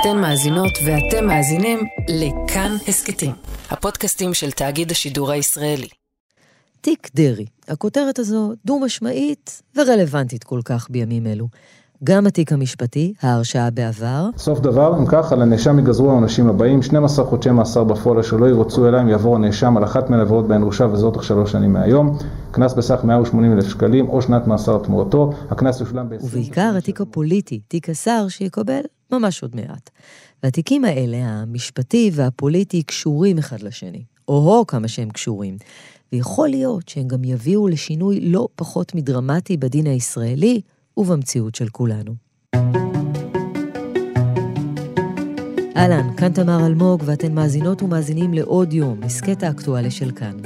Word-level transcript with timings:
אתן 0.00 0.20
מאזינות 0.20 0.72
ואתם 0.86 1.26
מאזינים 1.26 1.78
לכאן 2.08 2.76
הסכתים, 2.88 3.32
הפודקאסטים 3.70 4.34
של 4.34 4.50
תאגיד 4.50 4.90
השידור 4.90 5.30
הישראלי. 5.30 5.88
תיק 6.80 7.10
דרעי, 7.14 7.46
הכותרת 7.68 8.18
הזו 8.18 8.52
דו-משמעית 8.64 9.62
ורלוונטית 9.76 10.44
כל 10.44 10.60
כך 10.64 10.86
בימים 10.90 11.26
אלו. 11.26 11.48
גם 12.04 12.26
התיק 12.26 12.52
המשפטי, 12.52 13.14
ההרשעה 13.22 13.70
בעבר. 13.70 14.28
סוף 14.36 14.60
דבר, 14.60 14.98
אם 14.98 15.06
כך, 15.06 15.32
על 15.32 15.42
הנאשם 15.42 15.78
ייגזרו 15.78 16.10
העונשים 16.10 16.48
הבאים, 16.48 16.82
12 16.82 17.24
חודשי 17.24 17.50
מאסר 17.50 17.84
בפועל 17.84 18.22
שלא 18.22 18.46
ירוצו 18.46 18.88
אלא 18.88 19.00
אם 19.00 19.08
יעבור 19.08 19.36
הנאשם 19.36 19.76
על 19.76 19.84
אחת 19.84 20.10
מן 20.10 20.18
העבירות 20.18 20.48
בהן 20.48 20.62
הורשע 20.62 20.86
וזאת 20.86 21.14
תוך 21.14 21.24
שלוש 21.24 21.52
שנים 21.52 21.72
מהיום, 21.72 22.18
קנס 22.50 22.74
בסך 22.74 23.00
180 23.04 23.52
אלף 23.52 23.68
שקלים 23.68 24.08
או 24.08 24.22
שנת 24.22 24.46
מאסר 24.46 24.78
תמורתו, 24.78 25.32
הקנס 25.50 25.80
יושלם 25.80 26.08
ב-20... 26.08 26.24
ובעיקר 26.24 26.74
התיק 26.78 27.00
הפוליטי, 27.00 27.60
תיק 27.68 27.90
השר, 27.90 28.26
שיקבל 28.28 28.80
ממש 29.12 29.42
עוד 29.42 29.56
מעט. 29.56 29.90
והתיקים 30.42 30.84
האלה, 30.84 31.16
המשפטי 31.16 32.10
והפוליטי, 32.14 32.82
קשורים 32.82 33.38
אחד 33.38 33.62
לשני, 33.62 34.04
או-הו 34.28 34.66
כמה 34.66 34.88
שהם 34.88 35.10
קשורים. 35.10 35.56
ויכול 36.12 36.48
להיות 36.48 36.88
שהם 36.88 37.08
גם 37.08 37.24
יביאו 37.24 37.68
לשינוי 37.68 38.20
לא 38.20 38.48
פחות 38.54 38.94
מדרמטי 38.94 39.56
בדין 39.56 39.86
הישראלי, 39.86 40.60
ובמציאות 40.96 41.54
של 41.54 41.68
כולנו. 41.68 42.14
אהלן, 45.76 46.16
כאן 46.16 46.32
תמר 46.32 46.66
אלמוג, 46.66 47.02
ואתן 47.06 47.34
מאזינות 47.34 47.82
ומאזינים 47.82 48.34
לעוד 48.34 48.72
יום, 48.72 49.02
הסכת 49.02 49.42
האקטואלי 49.42 49.90
של 49.90 50.10
כאן. 50.10 50.36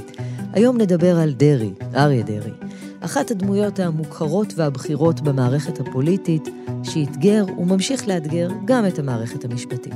היום 0.52 0.80
נדבר 0.80 1.18
על 1.18 1.32
דרעי, 1.32 1.72
אריה 1.94 2.22
דרעי, 2.22 2.52
אחת 3.00 3.30
הדמויות 3.30 3.78
המוכרות 3.78 4.52
והבכירות 4.56 5.20
במערכת 5.20 5.80
הפוליטית, 5.80 6.48
שאתגר 6.82 7.44
וממשיך 7.58 8.08
לאתגר 8.08 8.48
גם 8.64 8.86
את 8.86 8.98
המערכת 8.98 9.44
המשפטית. 9.44 9.94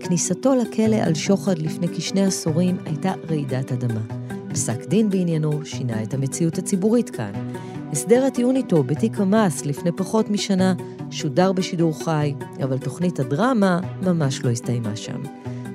כניסתו 0.00 0.54
לכלא 0.54 0.96
על 0.96 1.14
שוחד 1.14 1.58
לפני 1.58 1.88
כשני 1.88 2.24
עשורים 2.24 2.76
הייתה 2.84 3.12
רעידת 3.30 3.72
אדמה. 3.72 4.00
פסק 4.52 4.88
דין 4.88 5.10
בעניינו 5.10 5.60
שינה 5.64 6.02
את 6.02 6.14
המציאות 6.14 6.58
הציבורית 6.58 7.10
כאן. 7.10 7.32
הסדר 7.92 8.24
הטיעון 8.24 8.56
איתו 8.56 8.82
בתיק 8.82 9.20
המס 9.20 9.66
לפני 9.66 9.92
פחות 9.92 10.30
משנה 10.30 10.74
שודר 11.10 11.52
בשידור 11.52 12.04
חי, 12.04 12.34
אבל 12.62 12.78
תוכנית 12.78 13.20
הדרמה 13.20 13.80
ממש 14.02 14.44
לא 14.44 14.50
הסתיימה 14.50 14.96
שם. 14.96 15.22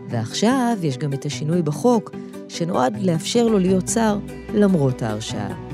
ועכשיו 0.10 0.78
יש 0.82 0.98
גם 0.98 1.14
את 1.14 1.26
השינוי 1.26 1.62
בחוק, 1.62 2.12
שנועד 2.48 2.98
לאפשר 3.02 3.48
לו 3.48 3.60
להיות 3.60 3.88
שר 3.88 4.18
למרות 4.54 5.02
ההרשעה. 5.02 5.67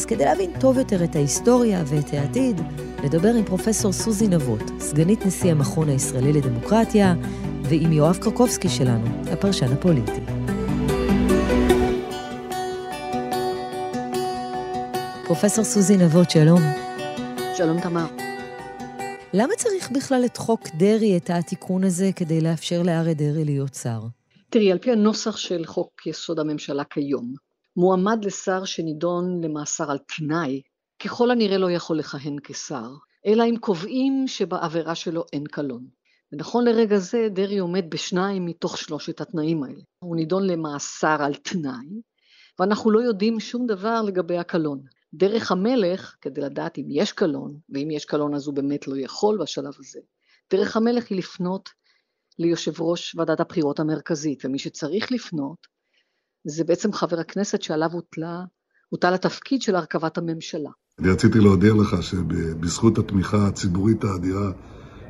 אז 0.00 0.06
כדי 0.06 0.24
להבין 0.24 0.50
טוב 0.60 0.78
יותר 0.78 1.04
את 1.04 1.16
ההיסטוריה 1.16 1.82
ואת 1.86 2.12
העתיד, 2.12 2.60
נדבר 3.04 3.28
עם 3.28 3.44
פרופסור 3.44 3.92
סוזי 3.92 4.28
נבות, 4.28 4.62
סגנית 4.78 5.26
נשיא 5.26 5.50
המכון 5.50 5.88
הישראלי 5.88 6.32
לדמוקרטיה, 6.32 7.14
ועם 7.62 7.92
יואב 7.92 8.18
קרקובסקי 8.22 8.68
שלנו, 8.68 9.06
הפרשן 9.32 9.72
הפוליטי. 9.72 10.20
פרופסור 15.26 15.64
סוזי 15.64 15.96
נבות, 15.96 16.30
שלום. 16.30 16.60
שלום, 17.56 17.80
תמר. 17.80 18.06
למה 19.34 19.52
צריך 19.56 19.90
בכלל 19.90 20.22
את 20.24 20.36
חוק 20.36 20.68
דרעי, 20.74 21.16
את 21.16 21.30
התיקון 21.30 21.84
הזה, 21.84 22.10
כדי 22.16 22.40
לאפשר 22.40 22.82
לאריה 22.82 23.14
דרעי 23.14 23.44
להיות 23.44 23.74
שר? 23.74 24.00
תראי, 24.50 24.72
על 24.72 24.78
פי 24.78 24.92
הנוסח 24.92 25.36
של 25.36 25.66
חוק 25.66 26.06
יסוד 26.06 26.38
הממשלה 26.38 26.84
כיום, 26.84 27.49
מועמד 27.80 28.24
לשר 28.24 28.64
שנידון 28.64 29.44
למאסר 29.44 29.90
על 29.90 29.98
תנאי, 29.98 30.62
ככל 31.02 31.30
הנראה 31.30 31.58
לא 31.58 31.70
יכול 31.70 31.98
לכהן 31.98 32.36
כשר, 32.44 32.90
אלא 33.26 33.44
אם 33.44 33.56
קובעים 33.60 34.24
שבעבירה 34.26 34.94
שלו 34.94 35.24
אין 35.32 35.44
קלון. 35.44 35.86
ונכון 36.32 36.64
לרגע 36.64 36.98
זה, 36.98 37.28
דרעי 37.30 37.58
עומד 37.58 37.84
בשניים 37.90 38.46
מתוך 38.46 38.78
שלושת 38.78 39.20
התנאים 39.20 39.62
האלה. 39.62 39.80
הוא 39.98 40.16
נידון 40.16 40.46
למאסר 40.46 41.16
על 41.20 41.34
תנאי, 41.34 42.00
ואנחנו 42.58 42.90
לא 42.90 43.00
יודעים 43.00 43.40
שום 43.40 43.66
דבר 43.66 44.02
לגבי 44.02 44.38
הקלון. 44.38 44.82
דרך 45.14 45.52
המלך, 45.52 46.16
כדי 46.20 46.40
לדעת 46.40 46.78
אם 46.78 46.86
יש 46.90 47.12
קלון, 47.12 47.56
ואם 47.74 47.90
יש 47.90 48.04
קלון 48.04 48.34
אז 48.34 48.46
הוא 48.46 48.54
באמת 48.54 48.88
לא 48.88 48.96
יכול 48.96 49.38
בשלב 49.42 49.72
הזה, 49.78 50.00
דרך 50.52 50.76
המלך 50.76 51.10
היא 51.10 51.18
לפנות 51.18 51.68
ליושב 52.38 52.82
ראש 52.82 53.14
ועדת 53.14 53.40
הבחירות 53.40 53.80
המרכזית, 53.80 54.44
ומי 54.44 54.58
שצריך 54.58 55.12
לפנות 55.12 55.79
זה 56.44 56.64
בעצם 56.64 56.92
חבר 56.92 57.20
הכנסת 57.20 57.62
שעליו 57.62 57.90
הוטלה, 57.92 58.44
הוטל 58.88 59.14
התפקיד 59.14 59.62
של 59.62 59.74
הרכבת 59.74 60.18
הממשלה. 60.18 60.70
אני 60.98 61.10
רציתי 61.10 61.38
להודיע 61.38 61.72
לך 61.74 62.02
שבזכות 62.02 62.98
התמיכה 62.98 63.46
הציבורית 63.46 64.04
האדירה 64.04 64.50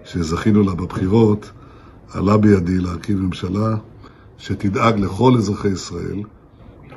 שזכינו 0.05 0.63
לה 0.63 0.75
בבחירות, 0.75 1.51
עלה 2.15 2.37
בידי 2.37 2.79
להקים 2.79 3.19
ממשלה 3.19 3.77
שתדאג 4.39 4.99
לכל 4.99 5.33
אזרחי 5.39 5.69
ישראל, 5.69 6.23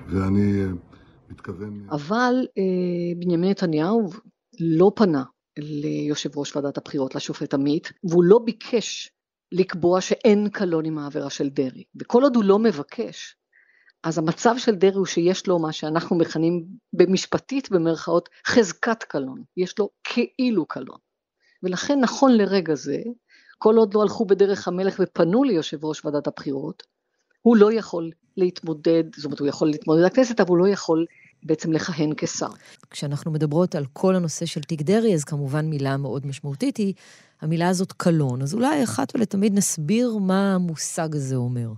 ואני 0.09 0.63
מתכוון... 1.29 1.87
אבל 1.91 2.33
אה, 2.57 3.19
בנימין 3.19 3.49
נתניהו 3.49 4.09
לא 4.59 4.91
פנה 4.95 5.23
ליושב 5.57 6.37
ראש 6.37 6.55
ועדת 6.55 6.77
הבחירות, 6.77 7.15
לשופט 7.15 7.53
עמית, 7.53 7.91
והוא 8.03 8.23
לא 8.23 8.39
ביקש 8.45 9.11
לקבוע 9.51 10.01
שאין 10.01 10.49
קלון 10.49 10.85
עם 10.85 10.97
העבירה 10.97 11.29
של 11.29 11.49
דרעי. 11.49 11.83
וכל 11.99 12.23
עוד 12.23 12.35
הוא 12.35 12.43
לא 12.43 12.59
מבקש, 12.59 13.35
אז 14.03 14.17
המצב 14.17 14.55
של 14.57 14.75
דרעי 14.75 14.95
הוא 14.95 15.05
שיש 15.05 15.47
לו 15.47 15.59
מה 15.59 15.71
שאנחנו 15.71 16.15
מכנים 16.15 16.65
במשפטית 16.93 17.71
במרכאות 17.71 18.29
חזקת 18.47 19.03
קלון, 19.03 19.43
יש 19.57 19.79
לו 19.79 19.89
כאילו 20.03 20.65
קלון. 20.65 20.97
ולכן 21.63 21.99
נכון 21.99 22.31
לרגע 22.37 22.75
זה, 22.75 22.97
כל 23.57 23.75
עוד 23.75 23.93
לא 23.93 24.01
הלכו 24.01 24.25
בדרך 24.25 24.67
המלך 24.67 24.99
ופנו 24.99 25.43
ליושב 25.43 25.85
ראש 25.85 26.05
ועדת 26.05 26.27
הבחירות, 26.27 26.83
הוא 27.41 27.57
לא 27.57 27.73
יכול 27.73 28.11
להתמודד, 28.37 29.03
זאת 29.15 29.25
אומרת 29.25 29.39
הוא 29.39 29.47
יכול 29.47 29.67
להתמודד 29.67 30.01
לכנסת, 30.01 30.39
אבל 30.39 30.49
הוא 30.49 30.57
לא 30.57 30.67
יכול 30.67 31.05
בעצם 31.43 31.71
לכהן 31.71 32.13
כשר. 32.17 32.49
כשאנחנו 32.89 33.31
מדברות 33.31 33.75
על 33.75 33.85
כל 33.93 34.15
הנושא 34.15 34.45
של 34.45 34.61
תיק 34.61 34.81
דרעי, 34.81 35.13
אז 35.13 35.23
כמובן 35.23 35.65
מילה 35.65 35.97
מאוד 35.97 36.25
משמעותית 36.27 36.77
היא 36.77 36.93
המילה 37.41 37.69
הזאת 37.69 37.91
קלון. 37.91 38.41
אז 38.41 38.53
אולי 38.53 38.83
אחת 38.83 39.15
ולתמיד 39.15 39.53
נסביר 39.53 40.17
מה 40.17 40.55
המושג 40.55 41.15
הזה 41.15 41.35
אומר. 41.35 41.69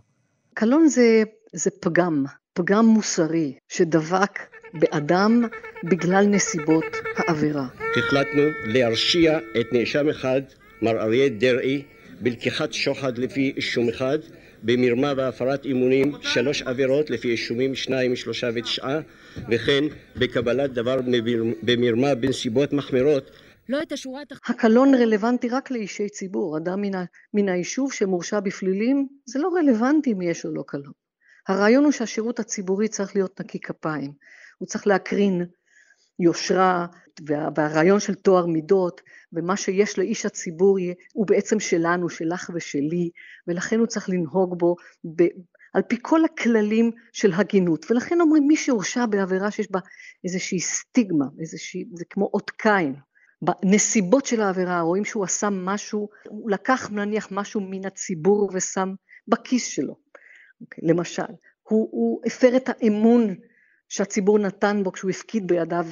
קלון 0.53 0.87
זה, 0.87 1.23
זה 1.55 1.69
פגם, 1.81 2.25
פגם 2.53 2.85
מוסרי 2.85 3.53
שדבק 3.67 4.39
באדם 4.73 5.43
בגלל 5.83 6.25
נסיבות 6.25 6.85
העבירה. 7.15 7.67
החלטנו 7.97 8.41
להרשיע 8.65 9.39
את 9.59 9.65
נאשם 9.73 10.09
אחד, 10.09 10.41
מר 10.81 11.01
אריה 11.01 11.29
דרעי, 11.29 11.83
בלקיחת 12.21 12.73
שוחד 12.73 13.17
לפי 13.17 13.53
אישום 13.57 13.89
אחד, 13.89 14.17
במרמה 14.63 15.13
והפרת 15.17 15.65
אמונים 15.65 16.11
שלוש 16.21 16.61
עבירות 16.61 17.09
לפי 17.09 17.27
אישומים 17.31 17.75
שניים, 17.75 18.15
שלושה 18.15 18.49
ותשעה, 18.55 18.99
וכן 19.49 19.83
בקבלת 20.15 20.73
דבר 20.73 20.99
במרמה 21.63 22.15
בנסיבות 22.15 22.73
מחמירות. 22.73 23.31
לא 23.69 23.81
את 23.81 23.91
השורה 23.91 24.21
התחתונה. 24.21 24.57
הקלון 24.57 24.95
רלוונטי 24.95 25.49
רק 25.49 25.71
לאישי 25.71 26.09
ציבור. 26.09 26.57
אדם 26.57 26.81
מן, 26.81 26.95
ה, 26.95 27.03
מן 27.33 27.49
היישוב 27.49 27.93
שמורשע 27.93 28.39
בפלילים, 28.39 29.07
זה 29.25 29.39
לא 29.39 29.49
רלוונטי 29.59 30.11
אם 30.11 30.21
יש 30.21 30.45
או 30.45 30.51
לא 30.51 30.63
קלון. 30.67 31.04
הרעיון 31.47 31.83
הוא 31.83 31.91
שהשירות 31.91 32.39
הציבורי 32.39 32.87
צריך 32.87 33.15
להיות 33.15 33.39
נקי 33.39 33.59
כפיים. 33.59 34.13
הוא 34.57 34.67
צריך 34.67 34.87
להקרין 34.87 35.45
יושרה, 36.19 36.85
והרעיון 37.55 37.99
של 37.99 38.15
טוהר 38.15 38.45
מידות, 38.45 39.01
ומה 39.33 39.57
שיש 39.57 39.97
לאיש 39.97 40.25
הציבור 40.25 40.77
הוא 41.13 41.27
בעצם 41.27 41.59
שלנו, 41.59 42.09
שלך 42.09 42.51
ושלי, 42.53 43.09
ולכן 43.47 43.79
הוא 43.79 43.87
צריך 43.87 44.09
לנהוג 44.09 44.59
בו 44.59 44.75
ב, 45.15 45.23
על 45.73 45.81
פי 45.81 45.97
כל 46.01 46.25
הכללים 46.25 46.91
של 47.13 47.33
הגינות. 47.33 47.91
ולכן 47.91 48.21
אומרים, 48.21 48.47
מי 48.47 48.55
שהורשע 48.55 49.05
בעבירה 49.05 49.51
שיש 49.51 49.71
בה 49.71 49.79
איזושהי 50.23 50.59
סטיגמה, 50.59 51.25
איזושהי, 51.39 51.85
זה 51.93 52.05
כמו 52.09 52.29
אות 52.33 52.49
קין. 52.49 52.95
בנסיבות 53.41 54.25
של 54.25 54.41
העבירה 54.41 54.81
רואים 54.81 55.05
שהוא 55.05 55.23
עשה 55.23 55.49
משהו, 55.49 56.09
הוא 56.29 56.51
לקח 56.51 56.89
נניח 56.91 57.27
משהו 57.31 57.61
מן 57.61 57.85
הציבור 57.85 58.49
ושם 58.53 58.93
בכיס 59.27 59.65
שלו. 59.65 60.04
Okay, 60.61 60.65
אוקיי? 60.65 60.89
למשל, 60.89 61.33
הוא, 61.63 61.89
הוא 61.91 62.21
הפר 62.25 62.55
את 62.55 62.69
האמון 62.69 63.35
שהציבור 63.89 64.39
נתן 64.39 64.83
בו 64.83 64.91
כשהוא 64.91 65.11
הפקיד 65.11 65.47
בידיו 65.47 65.85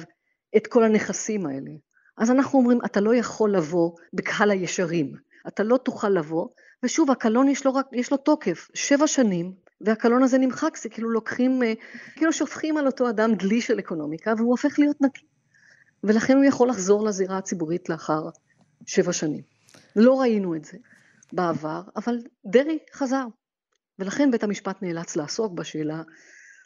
את 0.56 0.66
כל 0.66 0.84
הנכסים 0.84 1.46
האלה. 1.46 1.70
אז 2.16 2.30
אנחנו 2.30 2.58
אומרים, 2.58 2.78
אתה 2.84 3.00
לא 3.00 3.14
יכול 3.14 3.56
לבוא 3.56 3.90
בקהל 4.12 4.50
הישרים, 4.50 5.12
אתה 5.48 5.62
לא 5.62 5.76
תוכל 5.76 6.08
לבוא, 6.08 6.48
ושוב, 6.82 7.10
הקלון 7.10 7.48
יש 7.48 7.66
לו, 7.66 7.74
רק, 7.74 7.86
יש 7.92 8.10
לו 8.10 8.16
תוקף, 8.16 8.68
שבע 8.74 9.06
שנים, 9.06 9.54
והקלון 9.80 10.22
הזה 10.22 10.38
נמחק, 10.38 10.76
זה 10.76 10.88
כאילו 10.88 11.10
לוקחים, 11.10 11.62
אה, 11.62 11.72
כאילו 12.16 12.32
שופכים 12.32 12.76
על 12.76 12.86
אותו 12.86 13.10
אדם 13.10 13.34
דלי 13.34 13.60
של 13.60 13.78
אקונומיקה, 13.78 14.34
והוא 14.36 14.50
הופך 14.50 14.78
להיות 14.78 14.96
נקי. 15.00 15.26
ולכן 16.04 16.36
הוא 16.36 16.44
יכול 16.44 16.68
לחזור 16.68 17.04
לזירה 17.04 17.38
הציבורית 17.38 17.88
לאחר 17.88 18.28
שבע 18.86 19.12
שנים. 19.12 19.42
לא 19.96 20.20
ראינו 20.20 20.54
את 20.54 20.64
זה 20.64 20.78
בעבר, 21.32 21.82
אבל 21.96 22.18
דרעי 22.46 22.78
חזר. 22.92 23.26
ולכן 23.98 24.30
בית 24.30 24.44
המשפט 24.44 24.82
נאלץ 24.82 25.16
לעסוק 25.16 25.52
בשאלה 25.52 26.02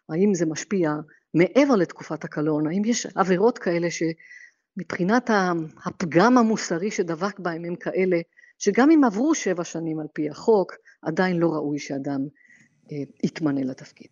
האם 0.09 0.35
זה 0.35 0.47
משפיע 0.47 0.95
מעבר 1.35 1.77
לתקופת 1.77 2.25
הקלון, 2.25 2.67
האם 2.67 2.85
יש 2.85 3.07
עבירות 3.15 3.59
כאלה 3.59 3.89
שמבחינת 3.91 5.31
הפגם 5.85 6.39
המוסרי 6.39 6.91
שדבק 6.91 7.39
בהם 7.39 7.65
הם 7.65 7.77
כאלה 7.77 8.21
שגם 8.59 8.91
אם 8.91 9.05
עברו 9.05 9.35
שבע 9.35 9.65
שנים 9.65 10.01
על 10.01 10.07
פי 10.13 10.31
החוק, 10.31 10.73
עדיין 11.03 11.37
לא 11.37 11.49
ראוי 11.49 11.79
שאדם 11.79 12.21
אה, 12.93 12.97
יתמנה 13.25 13.61
לתפקיד. 13.65 14.09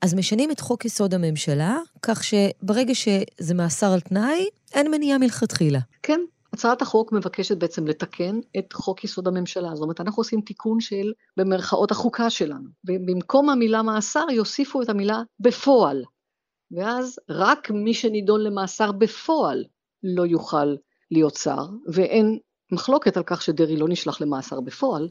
אז 0.00 0.14
משנים 0.14 0.50
את 0.50 0.60
חוק 0.60 0.84
יסוד 0.84 1.14
הממשלה, 1.14 1.78
כך 2.02 2.24
שברגע 2.24 2.94
שזה 2.94 3.54
מאסר 3.54 3.92
על 3.92 4.00
תנאי, 4.00 4.48
אין 4.74 4.90
מניעה 4.90 5.18
מלכתחילה. 5.18 5.78
כן, 6.02 6.20
הצעת 6.52 6.82
החוק 6.82 7.12
מבקשת 7.12 7.56
בעצם 7.56 7.86
לתקן 7.86 8.40
את 8.58 8.72
חוק 8.72 9.04
יסוד 9.04 9.28
הממשלה. 9.28 9.74
זאת 9.74 9.82
אומרת, 9.82 10.00
אנחנו 10.00 10.20
עושים 10.20 10.40
תיקון 10.40 10.80
של, 10.80 11.12
במרכאות, 11.36 11.90
החוקה 11.90 12.30
שלנו. 12.30 12.68
ובמקום 12.84 13.50
המילה 13.50 13.82
מאסר, 13.82 14.24
יוסיפו 14.32 14.82
את 14.82 14.88
המילה 14.88 15.22
בפועל. 15.40 16.04
ואז 16.70 17.18
רק 17.28 17.70
מי 17.70 17.94
שנידון 17.94 18.40
למאסר 18.40 18.92
בפועל 18.92 19.64
לא 20.02 20.26
יוכל 20.26 20.74
להיות 21.10 21.34
שר, 21.34 21.66
ואין 21.92 22.38
מחלוקת 22.72 23.16
על 23.16 23.22
כך 23.26 23.42
שדרעי 23.42 23.76
לא 23.76 23.88
נשלח 23.88 24.20
למאסר 24.20 24.60
בפועל, 24.60 25.08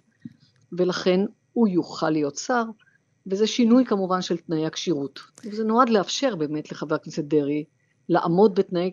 ולכן 0.78 1.20
הוא 1.54 1.68
יוכל 1.68 2.10
להיות 2.10 2.36
שר, 2.36 2.64
וזה 3.28 3.48
שינוי 3.48 3.86
כמובן 3.86 4.22
של 4.22 4.38
תנאי 4.38 4.66
הכשירות. 4.66 5.20
וזה 5.46 5.64
נועד 5.64 5.90
לאפשר 5.90 6.36
באמת 6.36 6.72
לחבר 6.72 6.96
הכנסת 6.96 7.24
דרעי 7.24 7.64
לעמוד 8.10 8.56
בתנאי 8.56 8.92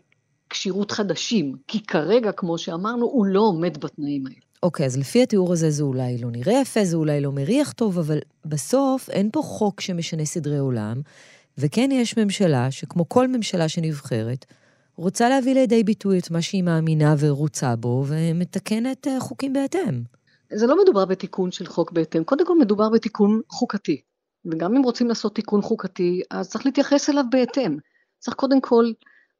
כשירות 0.50 0.90
חדשים, 0.90 1.56
כי 1.68 1.82
כרגע, 1.82 2.32
כמו 2.32 2.58
שאמרנו, 2.58 3.06
הוא 3.06 3.26
לא 3.26 3.40
עומד 3.40 3.78
בתנאים 3.78 4.26
האלה. 4.26 4.38
אוקיי, 4.62 4.84
okay, 4.84 4.86
אז 4.86 4.98
לפי 4.98 5.22
התיאור 5.22 5.52
הזה 5.52 5.70
זה 5.70 5.82
אולי 5.82 6.18
לא 6.18 6.30
נראה 6.30 6.60
יפה, 6.60 6.84
זה 6.84 6.96
אולי 6.96 7.20
לא 7.20 7.32
מריח 7.32 7.72
טוב, 7.72 7.98
אבל 7.98 8.18
בסוף 8.44 9.10
אין 9.10 9.30
פה 9.32 9.42
חוק 9.42 9.80
שמשנה 9.80 10.24
סדרי 10.24 10.58
עולם, 10.58 11.00
וכן 11.58 11.88
יש 11.92 12.18
ממשלה 12.18 12.70
שכמו 12.70 13.08
כל 13.08 13.28
ממשלה 13.28 13.68
שנבחרת, 13.68 14.46
רוצה 14.96 15.28
להביא 15.28 15.54
לידי 15.54 15.84
ביטוי 15.84 16.18
את 16.18 16.30
מה 16.30 16.42
שהיא 16.42 16.62
מאמינה 16.62 17.14
ורוצה 17.18 17.76
בו, 17.76 18.04
ומתקנת 18.06 19.06
אה, 19.06 19.20
חוקים 19.20 19.52
בהתאם. 19.52 20.02
זה 20.52 20.66
לא 20.66 20.82
מדובר 20.82 21.04
בתיקון 21.04 21.50
של 21.50 21.66
חוק 21.66 21.92
בהתאם, 21.92 22.24
קודם 22.24 22.46
כל 22.46 22.58
מדובר 22.58 22.88
בתיקון 22.88 23.40
חוקתי. 23.48 24.00
וגם 24.44 24.76
אם 24.76 24.82
רוצים 24.82 25.08
לעשות 25.08 25.34
תיקון 25.34 25.62
חוקתי, 25.62 26.22
אז 26.30 26.50
צריך 26.50 26.66
להתייחס 26.66 27.10
אליו 27.10 27.24
בהתאם. 27.30 27.76
צריך 28.18 28.36
קודם 28.36 28.60
כל 28.60 28.92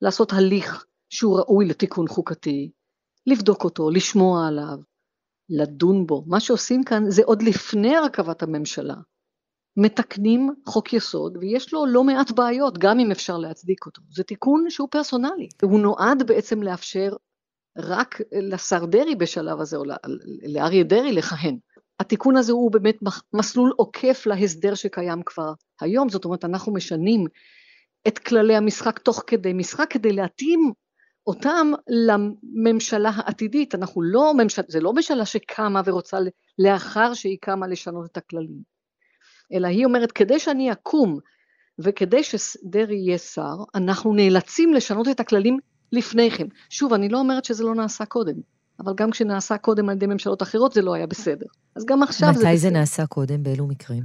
לעשות 0.02 0.32
הליך 0.32 0.84
שהוא 1.16 1.38
ראוי 1.38 1.66
לתיקון 1.66 2.08
חוקתי, 2.08 2.70
לבדוק 3.26 3.64
אותו, 3.64 3.90
לשמוע 3.90 4.48
עליו, 4.48 4.78
לדון 5.48 6.06
בו. 6.06 6.24
מה 6.26 6.40
שעושים 6.40 6.84
כאן 6.84 7.10
זה 7.10 7.22
עוד 7.24 7.42
לפני 7.42 7.96
הרכבת 7.96 8.42
הממשלה. 8.42 8.94
מתקנים 9.76 10.50
חוק 10.66 10.92
יסוד 10.92 11.36
ויש 11.36 11.72
לו 11.72 11.86
לא 11.86 12.04
מעט 12.04 12.30
בעיות, 12.30 12.78
גם 12.78 12.98
אם 12.98 13.10
אפשר 13.10 13.38
להצדיק 13.38 13.86
אותו. 13.86 14.02
זה 14.10 14.24
תיקון 14.24 14.64
שהוא 14.70 14.88
פרסונלי. 14.90 15.48
הוא 15.62 15.80
נועד 15.80 16.22
בעצם 16.26 16.62
לאפשר 16.62 17.12
רק 17.78 18.20
לשר 18.32 18.84
דרעי 18.84 19.14
בשלב 19.14 19.60
הזה, 19.60 19.76
או 19.76 19.82
לאריה 20.42 20.84
דרעי 20.84 21.12
לכהן. 21.12 21.58
התיקון 22.00 22.36
הזה 22.36 22.52
הוא 22.52 22.72
באמת 22.72 22.96
מסלול 23.32 23.72
עוקף 23.76 24.26
להסדר 24.26 24.74
שקיים 24.74 25.22
כבר 25.26 25.52
היום, 25.80 26.08
זאת 26.08 26.24
אומרת 26.24 26.44
אנחנו 26.44 26.72
משנים 26.72 27.24
את 28.08 28.18
כללי 28.18 28.56
המשחק 28.56 28.98
תוך 28.98 29.22
כדי 29.26 29.52
משחק 29.52 29.86
כדי 29.90 30.12
להתאים 30.12 30.72
אותם 31.26 31.72
לממשלה 31.88 33.10
העתידית, 33.14 33.74
אנחנו 33.74 34.02
לא 34.02 34.34
ממשלה, 34.34 34.64
זה 34.68 34.80
לא 34.80 34.92
ממשלה 34.92 35.26
שקמה 35.26 35.80
ורוצה 35.84 36.18
לאחר 36.58 37.14
שהיא 37.14 37.38
קמה 37.40 37.66
לשנות 37.66 38.10
את 38.10 38.16
הכללים, 38.16 38.62
אלא 39.52 39.66
היא 39.66 39.84
אומרת 39.84 40.12
כדי 40.12 40.38
שאני 40.38 40.72
אקום 40.72 41.18
וכדי 41.78 42.22
שדרעי 42.22 42.96
יהיה 42.96 43.18
שר, 43.18 43.56
אנחנו 43.74 44.14
נאלצים 44.14 44.74
לשנות 44.74 45.08
את 45.08 45.20
הכללים 45.20 45.58
לפני 45.92 46.30
כן. 46.30 46.46
שוב, 46.70 46.92
אני 46.92 47.08
לא 47.08 47.18
אומרת 47.18 47.44
שזה 47.44 47.64
לא 47.64 47.74
נעשה 47.74 48.04
קודם, 48.04 48.34
אבל 48.80 48.92
גם 48.96 49.10
כשנעשה 49.10 49.58
קודם 49.58 49.88
על 49.88 49.96
ידי 49.96 50.06
ממשלות 50.06 50.42
אחרות 50.42 50.72
זה 50.72 50.82
לא 50.82 50.94
היה 50.94 51.06
בסדר. 51.06 51.46
אז 51.76 51.84
גם 51.84 52.02
עכשיו 52.02 52.28
זה 52.28 52.34
בסדר. 52.34 52.48
מתי 52.48 52.58
זה 52.58 52.70
נעשה 52.70 53.06
קודם? 53.06 53.42
באילו 53.42 53.66
מקרים? 53.66 54.02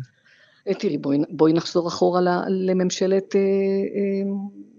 אה, 0.68 0.74
תראי, 0.74 0.98
בואי, 0.98 1.18
בואי 1.30 1.54
נחזור 1.54 1.88
אחורה 1.88 2.20
לממשלת 2.48 3.36
אה, 3.36 3.40
אה, 3.40 4.32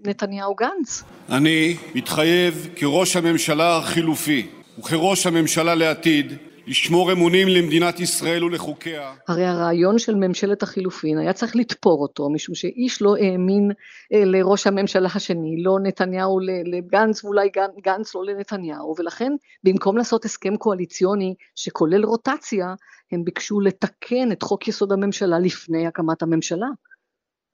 נתניהו-גנץ. 0.05 1.03
אני 1.29 1.77
מתחייב 1.95 2.67
כראש 2.75 3.15
הממשלה 3.15 3.77
החילופי 3.77 4.47
וכראש 4.79 5.27
הממשלה 5.27 5.75
לעתיד 5.75 6.33
לשמור 6.67 7.11
אמונים 7.11 7.47
למדינת 7.47 7.99
ישראל 7.99 8.43
ולחוקיה. 8.43 9.13
הרי 9.27 9.45
הרעיון 9.45 9.99
של 9.99 10.15
ממשלת 10.15 10.63
החילופין 10.63 11.17
היה 11.17 11.33
צריך 11.33 11.55
לתפור 11.55 12.01
אותו, 12.01 12.29
משום 12.29 12.55
שאיש 12.55 13.01
לא 13.01 13.15
האמין 13.15 13.71
אה, 14.13 14.25
לראש 14.25 14.67
הממשלה 14.67 15.09
השני, 15.15 15.63
לא 15.63 15.77
נתניהו 15.83 16.39
לגנץ 16.65 17.23
ואולי 17.23 17.49
גנץ 17.81 18.15
לא 18.15 18.25
לנתניהו, 18.25 18.95
ולכן 18.97 19.31
במקום 19.63 19.97
לעשות 19.97 20.25
הסכם 20.25 20.57
קואליציוני 20.57 21.35
שכולל 21.55 22.05
רוטציה, 22.05 22.73
הם 23.11 23.23
ביקשו 23.23 23.59
לתקן 23.59 24.31
את 24.31 24.43
חוק 24.43 24.67
יסוד 24.67 24.91
הממשלה 24.91 25.39
לפני 25.39 25.87
הקמת 25.87 26.21
הממשלה. 26.21 26.67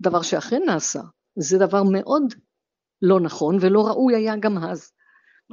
דבר 0.02 0.22
שאכן 0.22 0.62
נעשה. 0.66 1.02
זה 1.36 1.58
דבר 1.58 1.84
מאוד 1.84 2.24
לא 3.02 3.20
נכון 3.20 3.58
ולא 3.62 3.88
ראוי 3.88 4.16
היה 4.16 4.36
גם 4.36 4.58
אז. 4.58 4.92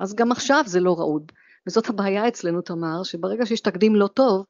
אז 0.01 0.15
גם 0.15 0.33
עכשיו 0.33 0.63
זה 0.67 0.81
לא 0.81 0.95
ראוי. 0.99 1.23
וזאת 1.67 1.89
הבעיה 1.89 2.29
אצלנו, 2.29 2.63
תמר, 2.63 3.03
שברגע 3.03 3.47
שיש 3.47 3.61
תקדים 3.61 3.97
לא 3.97 4.07
טוב, 4.07 4.45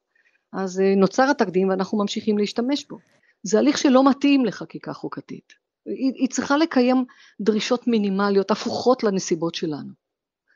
אז 0.53 0.79
אה, 0.79 0.95
נוצר 0.95 1.23
התקדים 1.23 1.69
ואנחנו 1.69 1.97
ממשיכים 1.97 2.37
להשתמש 2.37 2.85
בו. 2.89 2.97
זה 3.43 3.59
הליך 3.59 3.77
שלא 3.77 4.09
מתאים 4.09 4.45
לחקיקה 4.45 4.93
חוקתית. 4.93 5.53
היא, 5.85 6.11
היא 6.15 6.29
צריכה 6.29 6.57
לקיים 6.57 7.05
דרישות 7.41 7.87
מינימליות 7.87 8.51
הפוכות 8.51 9.03
לנסיבות 9.03 9.55
שלנו. 9.55 10.07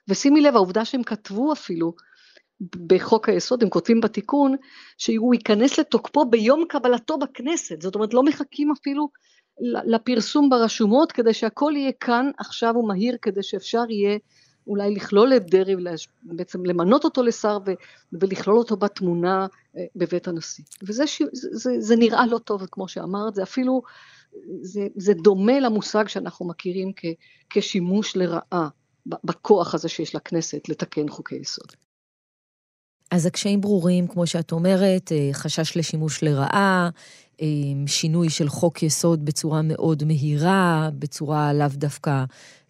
ושימי 0.09 0.41
לב, 0.41 0.55
העובדה 0.55 0.85
שהם 0.85 1.03
כתבו 1.03 1.53
אפילו 1.53 1.93
בחוק 2.87 3.29
היסוד, 3.29 3.63
הם 3.63 3.69
כותבים 3.69 4.01
בתיקון, 4.01 4.55
שהוא 4.97 5.33
ייכנס 5.33 5.79
לתוקפו 5.79 6.25
ביום 6.25 6.65
קבלתו 6.69 7.17
בכנסת, 7.17 7.81
זאת 7.81 7.95
אומרת 7.95 8.13
לא 8.13 8.23
מחכים 8.23 8.71
אפילו 8.71 9.09
לפרסום 9.85 10.49
ברשומות 10.49 11.11
כדי 11.11 11.33
שהכל 11.33 11.73
יהיה 11.75 11.91
כאן 11.99 12.31
עכשיו 12.37 12.73
ומהיר 12.77 13.17
כדי 13.21 13.43
שאפשר 13.43 13.83
יהיה 13.89 14.17
אולי 14.67 14.95
לכלול 14.95 15.33
את 15.35 15.49
דרעי 15.49 15.75
ובעצם 16.25 16.65
למנות 16.65 17.03
אותו 17.03 17.23
לשר 17.23 17.57
ו, 17.65 17.71
ולכלול 18.13 18.57
אותו 18.57 18.77
בתמונה 18.77 19.47
אה, 19.77 19.85
בבית 19.95 20.27
הנשיא. 20.27 20.63
וזה 20.83 21.03
זה, 21.33 21.49
זה, 21.51 21.71
זה 21.79 21.95
נראה 21.95 22.25
לא 22.25 22.37
טוב 22.37 22.65
כמו 22.71 22.87
שאמרת, 22.87 23.35
זה 23.35 23.43
אפילו, 23.43 23.81
זה, 24.61 24.87
זה 24.95 25.13
דומה 25.13 25.59
למושג 25.59 26.07
שאנחנו 26.07 26.47
מכירים 26.47 26.91
כ, 26.95 27.05
כשימוש 27.49 28.17
לרעה 28.17 28.69
בכוח 29.05 29.73
הזה 29.73 29.89
שיש 29.89 30.15
לכנסת 30.15 30.69
לתקן 30.69 31.09
חוקי 31.09 31.35
יסוד. 31.35 31.71
אז 33.11 33.25
הקשיים 33.25 33.61
ברורים, 33.61 34.07
כמו 34.07 34.27
שאת 34.27 34.51
אומרת, 34.51 35.11
אה, 35.11 35.29
חשש 35.33 35.77
לשימוש 35.77 36.23
לרעה, 36.23 36.89
אה, 37.41 37.47
שינוי 37.87 38.29
של 38.29 38.49
חוק 38.49 38.83
יסוד 38.83 39.25
בצורה 39.25 39.61
מאוד 39.61 40.03
מהירה, 40.03 40.89
בצורה 40.99 41.53
לאו 41.53 41.67
דווקא, 41.73 42.23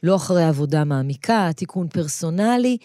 לא 0.03 0.15
אחרי 0.15 0.43
עבודה 0.43 0.83
מעמיקה, 0.83 1.49
תיקון 1.55 1.87
פרסונלי, 1.87 2.77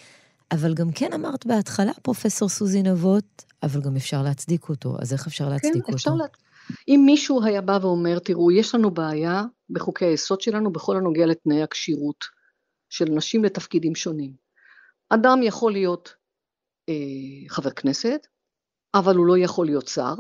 אבל 0.53 0.75
גם 0.75 0.93
כן 0.93 1.13
אמרת 1.13 1.47
בהתחלה, 1.47 1.93
פרופסור 2.03 2.49
סוזי 2.49 2.83
נבות, 2.83 3.45
אבל 3.63 3.81
גם 3.81 3.97
אפשר 3.97 4.23
להצדיק 4.23 4.69
אותו, 4.69 4.97
אז 4.99 5.13
איך 5.13 5.27
אפשר 5.27 5.49
להצדיק 5.49 5.73
כן, 5.73 5.81
אותו? 5.81 5.95
אפשר 5.95 6.15
לה... 6.15 6.25
אם 6.89 7.03
מישהו 7.07 7.45
היה 7.45 7.61
בא 7.61 7.79
ואומר, 7.83 8.19
תראו, 8.19 8.53
יש 8.53 8.75
לנו 8.75 8.91
בעיה 8.91 9.43
בחוקי 9.71 10.05
היסוד 10.05 10.41
שלנו 10.41 10.73
בכל 10.73 10.97
הנוגע 10.97 11.27
לתנאי 11.27 11.63
הכשירות 11.63 12.25
של 12.91 13.05
נשים 13.05 13.45
לתפקידים 13.45 13.95
שונים. 13.95 14.33
אדם 15.11 15.41
יכול 15.43 15.73
להיות 15.73 16.15
חבר 17.49 17.71
כנסת, 17.71 18.27
אבל 18.95 19.17
הוא 19.17 19.27
לא 19.27 19.39
יכול 19.39 19.67
להיות 19.67 19.89
שר. 19.89 20.15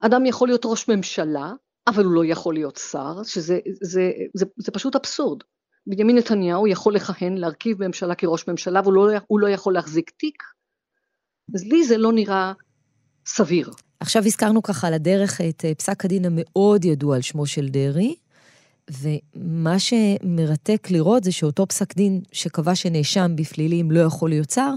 אדם 0.00 0.26
יכול 0.26 0.48
להיות 0.48 0.62
ראש 0.64 0.88
ממשלה, 0.88 1.52
אבל 1.86 2.04
הוא 2.04 2.12
לא 2.12 2.24
יכול 2.24 2.54
להיות 2.54 2.76
שר, 2.76 3.22
שזה 3.22 3.58
זה, 3.80 4.10
זה, 4.34 4.44
זה 4.56 4.72
פשוט 4.72 4.96
אבסורד. 4.96 5.42
בנימין 5.86 6.16
נתניהו 6.16 6.66
יכול 6.66 6.94
לכהן, 6.94 7.36
להרכיב 7.36 7.86
ממשלה 7.86 8.14
כראש 8.14 8.48
ממשלה, 8.48 8.80
והוא 8.80 8.94
לא, 8.94 9.08
לא 9.30 9.48
יכול 9.48 9.74
להחזיק 9.74 10.10
תיק. 10.10 10.42
אז 11.54 11.64
לי 11.64 11.84
זה 11.84 11.98
לא 11.98 12.12
נראה 12.12 12.52
סביר. 13.26 13.70
עכשיו 14.00 14.22
הזכרנו 14.26 14.62
ככה 14.62 14.86
על 14.86 14.94
הדרך 14.94 15.40
את 15.40 15.64
אה, 15.64 15.74
פסק 15.74 16.04
הדין 16.04 16.24
המאוד 16.24 16.84
ידוע 16.84 17.16
על 17.16 17.22
שמו 17.22 17.46
של 17.46 17.68
דרעי, 17.68 18.16
ומה 18.90 19.76
שמרתק 19.78 20.88
לראות 20.90 21.24
זה 21.24 21.32
שאותו 21.32 21.66
פסק 21.66 21.94
דין 21.94 22.20
שקבע 22.32 22.74
שנאשם 22.74 23.36
בפלילים 23.36 23.90
לא 23.90 24.00
יכול 24.00 24.30
להיות 24.30 24.50
שר, 24.50 24.70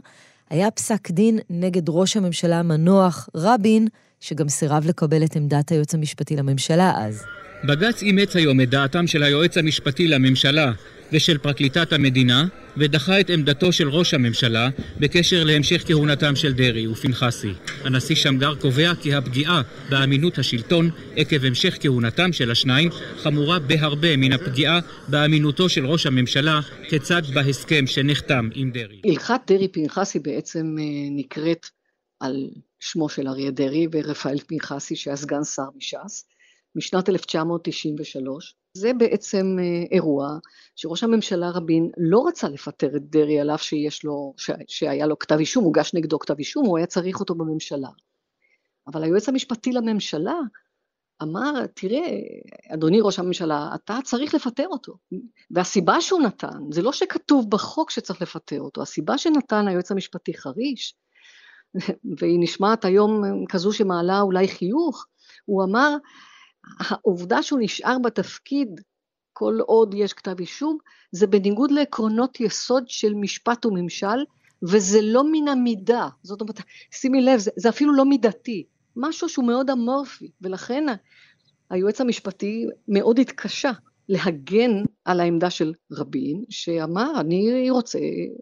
היה 0.51 0.71
פסק 0.71 1.11
דין 1.11 1.39
נגד 1.49 1.89
ראש 1.89 2.17
הממשלה 2.17 2.59
המנוח 2.59 3.29
רבין, 3.35 3.87
שגם 4.21 4.49
סירב 4.49 4.85
לקבל 4.85 5.23
את 5.23 5.35
עמדת 5.35 5.71
היועץ 5.71 5.93
המשפטי 5.93 6.35
לממשלה 6.35 6.93
אז. 6.97 7.23
בג"ץ 7.63 8.01
אימץ 8.01 8.35
היום 8.35 8.61
את 8.61 8.69
דעתם 8.69 9.07
של 9.07 9.23
היועץ 9.23 9.57
המשפטי 9.57 10.07
לממשלה 10.07 10.71
ושל 11.13 11.37
פרקליטת 11.37 11.93
המדינה, 11.93 12.47
ודחה 12.77 13.19
את 13.19 13.29
עמדתו 13.29 13.71
של 13.71 13.89
ראש 13.89 14.13
הממשלה 14.13 14.69
בקשר 14.99 15.43
להמשך 15.43 15.83
כהונתם 15.87 16.35
של 16.35 16.53
דרעי 16.53 16.87
ופנחסי. 16.87 17.53
הנשיא 17.83 18.15
שמגר 18.15 18.55
קובע 18.55 18.95
כי 19.01 19.13
הפגיעה 19.13 19.61
באמינות 19.89 20.37
השלטון 20.37 20.89
עקב 21.15 21.45
המשך 21.45 21.77
כהונתם 21.79 22.33
של 22.33 22.51
השניים 22.51 22.89
חמורה 23.17 23.59
בהרבה 23.59 24.17
מן 24.17 24.33
הפגיעה 24.33 24.79
באמינותו 25.07 25.69
של 25.69 25.85
ראש 25.85 26.05
הממשלה 26.05 26.59
כצד 26.89 27.21
בהסכם 27.33 27.87
שנחתם 27.87 28.49
עם 28.55 28.71
דרעי. 28.71 29.01
הלכת 29.05 29.41
דרעי-פנחסי 29.47 30.19
בעצם 30.19 30.75
אה, 30.79 30.83
נקראת 31.11 31.65
על 32.21 32.49
שמו 32.79 33.09
של 33.09 33.27
אריה 33.27 33.51
דרעי 33.51 33.87
ורפאל 33.91 34.39
פנחסי 34.39 34.95
שהיה 34.95 35.15
סגן 35.15 35.43
שר 35.43 35.69
מש"ס, 35.75 36.25
משנת 36.75 37.09
1993. 37.09 38.55
זה 38.73 38.93
בעצם 38.93 39.57
אה, 39.59 39.85
אירוע 39.91 40.37
שראש 40.75 41.03
הממשלה 41.03 41.49
רבין 41.49 41.91
לא 41.97 42.23
רצה 42.27 42.49
לפטר 42.49 42.95
את 42.95 43.09
דרעי 43.09 43.39
על 43.39 43.49
אף 43.49 43.61
שיש 43.61 44.03
לו, 44.03 44.33
שהיה 44.67 45.07
לו 45.07 45.19
כתב 45.19 45.35
אישום, 45.39 45.63
הוגש 45.63 45.93
נגדו 45.93 46.19
כתב 46.19 46.35
אישום, 46.37 46.65
הוא 46.65 46.77
היה 46.77 46.87
צריך 46.87 47.19
אותו 47.19 47.35
בממשלה. 47.35 47.89
אבל 48.87 49.03
היועץ 49.03 49.29
המשפטי 49.29 49.71
לממשלה 49.71 50.35
אמר, 51.23 51.65
תראה, 51.73 51.99
אדוני 52.73 53.01
ראש 53.01 53.19
הממשלה, 53.19 53.69
אתה 53.75 53.97
צריך 54.03 54.33
לפטר 54.33 54.67
אותו. 54.67 54.93
והסיבה 55.51 56.01
שהוא 56.01 56.21
נתן, 56.21 56.71
זה 56.71 56.81
לא 56.81 56.91
שכתוב 56.91 57.49
בחוק 57.49 57.91
שצריך 57.91 58.21
לפטר 58.21 58.61
אותו, 58.61 58.81
הסיבה 58.81 59.17
שנתן 59.17 59.67
היועץ 59.67 59.91
המשפטי 59.91 60.33
חריש, 60.33 60.95
והיא 62.17 62.39
נשמעת 62.39 62.85
היום 62.85 63.23
כזו 63.49 63.73
שמעלה 63.73 64.21
אולי 64.21 64.47
חיוך, 64.47 65.05
הוא 65.45 65.63
אמר, 65.63 65.97
העובדה 66.79 67.43
שהוא 67.43 67.59
נשאר 67.61 67.99
בתפקיד 67.99 68.81
כל 69.33 69.59
עוד 69.65 69.93
יש 69.93 70.13
כתב 70.13 70.39
אישום, 70.39 70.77
זה 71.11 71.27
בניגוד 71.27 71.71
לעקרונות 71.71 72.39
יסוד 72.39 72.83
של 72.87 73.13
משפט 73.13 73.65
וממשל, 73.65 74.25
וזה 74.63 74.99
לא 75.01 75.23
מן 75.31 75.47
המידה. 75.47 76.07
זאת 76.23 76.41
אומרת, 76.41 76.61
שימי 76.91 77.21
לב, 77.21 77.39
זה, 77.39 77.51
זה 77.55 77.69
אפילו 77.69 77.93
לא 77.93 78.05
מידתי. 78.05 78.65
משהו 78.95 79.29
שהוא 79.29 79.47
מאוד 79.47 79.69
אמורפי, 79.69 80.31
ולכן 80.41 80.85
היועץ 81.69 82.01
המשפטי 82.01 82.65
מאוד 82.87 83.19
התקשה 83.19 83.71
להגן 84.11 84.71
על 85.05 85.19
העמדה 85.19 85.49
של 85.49 85.73
רבין, 85.91 86.43
שאמר, 86.49 87.11
אני 87.19 87.69
רוצה, 87.69 87.99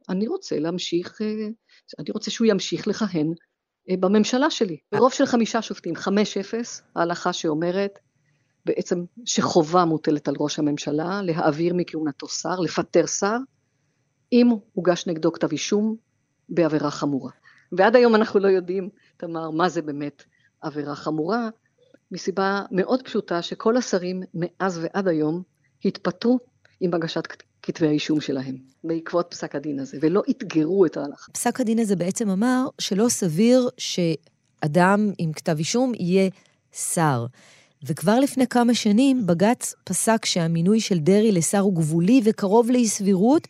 אני 0.10 0.28
רוצה 0.28 0.60
להמשיך, 0.60 1.22
אני 2.00 2.12
רוצה 2.14 2.32
שהוא 2.32 2.48
ימשיך 2.48 2.88
לכהן 2.88 3.34
אה, 3.90 3.96
בממשלה 4.00 4.50
שלי. 4.50 4.78
ברוב 4.92 5.14
של 5.14 5.26
חמישה 5.26 5.62
שופטים, 5.62 5.96
חמש 5.96 6.38
אפס, 6.38 6.82
ההלכה 6.96 7.34
שאומרת 7.34 8.00
בעצם 8.66 9.04
שחובה 9.26 9.86
מוטלת 9.86 10.28
על 10.28 10.36
ראש 10.40 10.60
הממשלה 10.60 11.22
להעביר 11.24 11.74
מכהונתו 11.74 12.28
שר, 12.28 12.60
לפטר 12.60 13.06
שר, 13.06 13.38
אם 14.34 14.48
הוגש 14.74 15.08
נגדו 15.08 15.32
כתב 15.32 15.52
אישום 15.52 15.96
בעבירה 16.50 16.92
חמורה. 16.92 17.32
ועד 17.72 17.96
היום 17.96 18.16
אנחנו 18.16 18.40
לא 18.40 18.48
יודעים, 18.48 18.90
תמר, 19.18 19.50
מה 19.50 19.70
זה 19.70 19.82
באמת 19.82 20.24
עבירה 20.62 20.96
חמורה, 20.96 21.50
מסיבה 22.12 22.62
מאוד 22.72 23.02
פשוטה 23.02 23.42
שכל 23.42 23.78
השרים 23.78 24.22
מאז 24.34 24.80
ועד 24.84 25.08
היום 25.08 25.44
התפטרו 25.86 26.40
עם 26.80 26.94
הגשת 26.94 27.24
כתבי 27.64 27.88
האישום 27.88 28.22
שלהם, 28.22 28.58
בעקבות 28.84 29.28
פסק 29.30 29.56
הדין 29.56 29.80
הזה, 29.80 29.98
ולא 30.02 30.22
אתגרו 30.30 30.86
את 30.86 30.98
ההלכה. 30.98 31.32
פסק 31.32 31.60
הדין 31.60 31.80
הזה 31.80 31.96
בעצם 31.96 32.30
אמר 32.30 32.66
שלא 32.80 33.10
סביר 33.10 33.70
שאדם 33.78 35.12
עם 35.18 35.34
כתב 35.34 35.58
אישום 35.58 35.92
יהיה 36.00 36.30
שר. 36.72 37.26
וכבר 37.84 38.20
לפני 38.20 38.48
כמה 38.48 38.74
שנים 38.74 39.26
בג"ץ 39.26 39.76
פסק 39.84 40.26
שהמינוי 40.26 40.80
של 40.80 41.00
דרעי 41.00 41.32
לשר 41.32 41.60
הוא 41.60 41.76
גבולי 41.76 42.22
וקרוב 42.24 42.72
לאי 42.72 42.88
סבירות, 42.88 43.48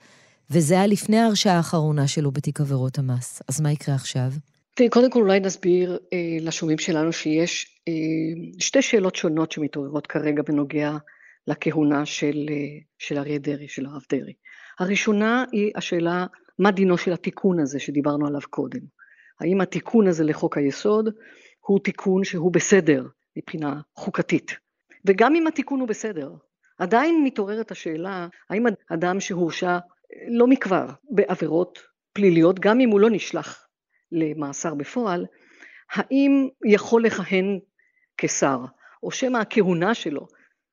וזה 0.52 0.74
היה 0.74 0.88
לפני 0.88 1.18
ההרשעה 1.18 1.58
האחרונה 1.58 2.08
שלו 2.08 2.32
בתיק 2.32 2.62
עבירות 2.62 2.98
המס. 2.98 3.42
אז 3.48 3.62
מה 3.62 3.72
יקרה 3.72 3.96
עכשיו? 3.96 4.32
תראי, 4.74 4.90
קודם 4.90 5.12
כל 5.12 5.20
אולי 5.20 5.40
נסביר 5.40 5.98
אה, 6.14 6.38
לשומעים 6.42 6.78
שלנו 6.78 7.14
שיש 7.14 7.80
אה, 7.88 7.94
שתי 8.60 8.82
שאלות 8.82 9.16
שונות 9.16 9.52
שמתעוררות 9.52 10.08
כרגע 10.08 10.42
בנוגע 10.48 10.98
לכהונה 11.50 12.06
של, 12.06 12.46
אה, 12.50 12.80
של 12.98 13.18
אריה 13.18 13.38
דרעי, 13.38 13.68
של 13.68 13.86
הרב 13.86 14.02
דרעי. 14.10 14.34
הראשונה 14.80 15.46
היא 15.52 15.72
השאלה, 15.76 16.26
מה 16.60 16.72
דינו 16.72 16.98
של 16.98 17.14
התיקון 17.14 17.60
הזה 17.60 17.80
שדיברנו 17.80 18.28
עליו 18.28 18.42
קודם? 18.50 18.80
האם 19.40 19.62
התיקון 19.62 20.08
הזה 20.08 20.24
לחוק 20.24 20.58
היסוד 20.58 21.10
הוא 21.60 21.80
תיקון 21.80 22.24
שהוא 22.24 22.52
בסדר 22.52 23.08
מבחינה 23.38 23.82
חוקתית? 23.96 24.52
וגם 25.06 25.36
אם 25.36 25.48
התיקון 25.48 25.80
הוא 25.80 25.88
בסדר, 25.88 26.34
עדיין 26.78 27.24
מתעוררת 27.24 27.72
השאלה, 27.72 28.28
האם 28.50 28.66
אדם 28.90 29.20
שהורשע 29.20 29.78
לא 30.28 30.48
מכבר 30.48 30.86
בעבירות 31.12 31.80
פליליות, 32.14 32.60
גם 32.60 32.80
אם 32.80 32.90
הוא 32.90 33.00
לא 33.00 33.10
נשלח 33.10 33.68
למאסר 34.12 34.76
בפועל, 34.76 35.26
האם 35.92 36.48
יכול 36.66 37.06
לכהן 37.06 37.60
כשר, 38.18 38.60
או 39.04 39.12
שמא 39.12 39.38
הכהונה 39.38 39.94
שלו 39.94 40.28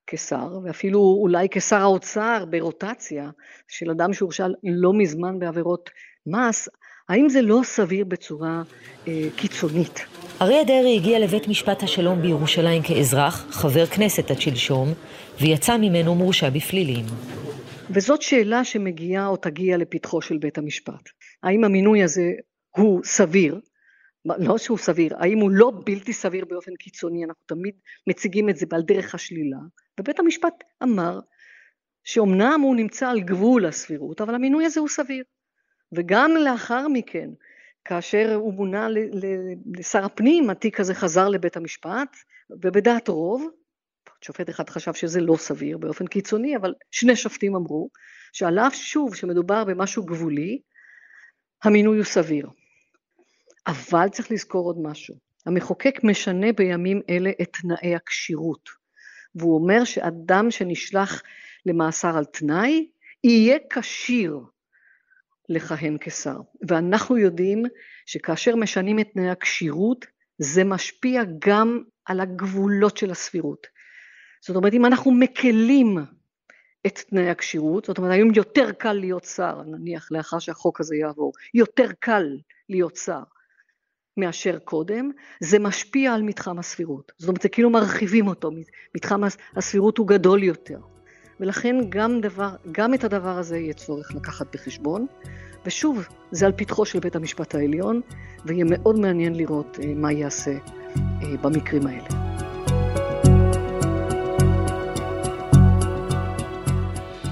כשר, 0.07 0.59
ואפילו 0.65 1.01
אולי 1.23 1.47
כשר 1.51 1.77
האוצר 1.77 2.45
ברוטציה 2.51 3.31
של 3.69 3.91
אדם 3.91 4.13
שהורשע 4.13 4.47
לא 4.65 4.93
מזמן 4.93 5.39
בעבירות 5.39 5.91
מס, 6.27 6.69
האם 7.09 7.29
זה 7.29 7.43
לא 7.43 7.61
סביר 7.65 8.05
בצורה 8.05 8.63
אה, 9.09 9.29
קיצונית? 9.37 10.07
אריה 10.43 10.65
דרעי 10.65 10.97
הגיע 10.97 11.19
לבית 11.19 11.49
משפט 11.49 11.83
השלום 11.83 12.23
בירושלים 12.23 12.83
כאזרח, 12.83 13.47
חבר 13.51 13.87
כנסת 13.87 14.31
עד 14.31 14.41
שלשום, 14.41 14.89
ויצא 15.41 15.77
ממנו 15.77 16.15
מורשע 16.15 16.51
בפלילים. 16.51 17.05
וזאת 17.91 18.23
שאלה 18.23 18.65
שמגיעה 18.65 19.27
או 19.27 19.37
תגיע 19.37 19.77
לפתחו 19.77 20.23
של 20.23 20.39
בית 20.39 20.59
המשפט. 20.59 21.09
האם 21.43 21.65
המינוי 21.65 22.03
הזה 22.03 22.31
הוא 22.77 23.01
סביר, 23.05 23.61
לא 24.39 24.59
שהוא 24.59 24.79
סביר, 24.79 25.17
האם 25.19 25.39
הוא 25.39 25.51
לא 25.51 25.73
בלתי 25.87 26.13
סביר 26.13 26.45
באופן 26.45 26.75
קיצוני, 26.75 27.25
אנחנו 27.25 27.43
תמיד 27.47 27.75
מציגים 28.07 28.49
את 28.49 28.57
זה 28.57 28.67
על 28.73 28.83
דרך 28.83 29.15
השלילה, 29.15 29.59
ובית 30.01 30.19
המשפט 30.19 30.65
אמר 30.83 31.21
שאומנם 32.05 32.61
הוא 32.63 32.77
נמצא 32.77 33.09
על 33.09 33.21
גבול 33.21 33.67
הסבירות, 33.67 34.21
אבל 34.21 34.35
המינוי 34.35 34.67
הזה 34.67 34.81
הוא 34.81 34.89
סביר. 34.89 35.25
וגם 35.93 36.31
לאחר 36.37 36.89
מכן, 36.89 37.31
כאשר 37.85 38.35
הוא 38.35 38.55
מונה 38.55 38.89
לשר 39.79 40.05
הפנים, 40.05 40.51
התיק 40.51 40.81
הזה 40.81 40.95
חזר 40.95 41.29
לבית 41.29 41.57
המשפט, 41.57 42.17
ובדעת 42.51 43.09
רוב, 43.09 43.49
שופט 44.21 44.51
אחד 44.51 44.71
חשב 44.71 44.95
שזה 44.95 45.21
לא 45.21 45.37
סביר 45.37 45.79
באופן 45.79 46.07
קיצוני, 46.07 46.57
אבל 46.57 46.75
שני 46.91 47.17
שופטים 47.17 47.57
אמרו 47.57 47.91
שעל 48.33 48.59
אף 48.59 48.75
שוב 48.75 49.15
שמדובר 49.15 49.65
במשהו 49.65 50.05
גבולי, 50.05 50.61
המינוי 51.65 51.97
הוא 51.97 52.05
סביר. 52.05 52.49
אבל 53.67 54.09
צריך 54.09 54.31
לזכור 54.31 54.67
עוד 54.67 54.77
משהו, 54.83 55.15
המחוקק 55.47 56.01
משנה 56.05 56.53
בימים 56.53 57.01
אלה 57.11 57.31
את 57.43 57.57
תנאי 57.63 57.95
הכשירות, 57.95 58.69
והוא 59.35 59.55
אומר 59.55 59.85
שאדם 59.85 60.51
שנשלח 60.51 61.23
למאסר 61.67 62.17
על 62.17 62.25
תנאי, 62.25 62.89
יהיה 63.25 63.59
כשיר 63.71 64.41
לכהן 65.49 65.97
כשר. 66.01 66.37
ואנחנו 66.69 67.19
יודעים 67.19 67.63
שכאשר 68.07 68.57
משנים 68.57 68.99
את 68.99 69.09
תנאי 69.13 69.31
הכשירות, 69.31 70.07
זה 70.39 70.65
משפיע 70.65 71.23
גם 71.39 71.83
על 72.05 72.21
הגבולות 72.21 72.97
של 72.97 73.11
הסבירות. 73.11 73.67
זאת 74.41 74.57
אומרת, 74.57 74.75
אם 74.75 74.87
אנחנו 74.87 75.11
מקלים 75.11 75.99
את 76.87 76.99
תנאי 76.99 77.31
הכשירות, 77.31 77.85
זאת 77.85 77.99
אומרת, 77.99 78.13
היום 78.13 78.31
יותר 78.35 78.73
קל 78.73 78.93
להיות 78.93 79.25
שר, 79.25 79.63
נניח 79.63 80.13
לאחר 80.13 80.39
שהחוק 80.39 80.81
הזה 80.81 80.97
יעבור, 80.97 81.33
יותר 81.55 81.93
קל 82.01 82.37
להיות 82.69 82.97
שר. 82.97 83.23
מאשר 84.17 84.59
קודם, 84.65 85.11
זה 85.41 85.59
משפיע 85.59 86.15
על 86.15 86.23
מתחם 86.23 86.59
הסבירות. 86.59 87.13
זאת 87.19 87.29
אומרת, 87.29 87.43
זה 87.43 87.49
כאילו 87.49 87.71
מרחיבים 87.71 88.27
אותו, 88.27 88.51
מתחם 88.95 89.21
הסבירות 89.57 89.99
הוא 89.99 90.07
גדול 90.07 90.43
יותר. 90.43 90.79
ולכן 91.41 91.77
גם, 91.89 92.21
דבר, 92.21 92.51
גם 92.73 92.95
את 92.95 93.05
הדבר 93.05 93.39
הזה 93.39 93.59
יהיה 93.59 93.75
צורך 93.75 94.15
לקחת 94.15 94.55
בחשבון. 94.55 95.07
ושוב, 95.67 96.07
זה 96.31 96.47
על 96.47 96.53
פתחו 96.57 96.85
של 96.85 96.99
בית 96.99 97.17
המשפט 97.17 97.55
העליון, 97.55 98.01
ויהיה 98.45 98.65
מאוד 98.69 98.99
מעניין 98.99 99.35
לראות 99.35 99.79
אה, 99.83 99.93
מה 99.95 100.13
יעשה 100.13 100.53
אה, 100.53 101.37
במקרים 101.43 101.87
האלה. 101.87 102.16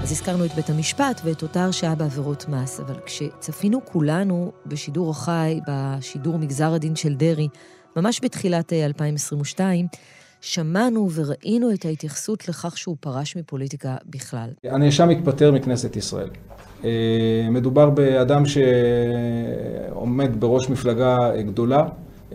אז 0.05 0.11
הזכרנו 0.11 0.45
את 0.45 0.53
בית 0.53 0.69
המשפט 0.69 1.21
ואת 1.23 1.43
אותה 1.43 1.63
הרשעה 1.63 1.95
בעבירות 1.95 2.45
מס, 2.49 2.79
אבל 2.79 2.95
כשצפינו 3.05 3.79
כולנו 3.85 4.51
בשידור 4.65 5.09
החי, 5.11 5.59
בשידור 5.67 6.37
מגזר 6.37 6.73
הדין 6.73 6.95
של 6.95 7.15
דרעי, 7.15 7.47
ממש 7.95 8.19
בתחילת 8.23 8.73
2022, 8.73 9.85
אה, 9.85 9.99
שמענו 10.41 11.09
וראינו 11.15 11.73
את 11.73 11.85
ההתייחסות 11.85 12.49
לכך 12.49 12.77
שהוא 12.77 12.95
פרש 12.99 13.35
מפוליטיקה 13.35 13.95
בכלל. 14.05 14.49
הנאשם 14.63 15.09
התפטר 15.09 15.51
מכנסת 15.51 15.95
ישראל. 15.95 16.29
אה, 16.83 17.47
מדובר 17.51 17.89
באדם 17.89 18.43
שעומד 18.45 20.39
בראש 20.39 20.69
מפלגה 20.69 21.41
גדולה, 21.41 21.87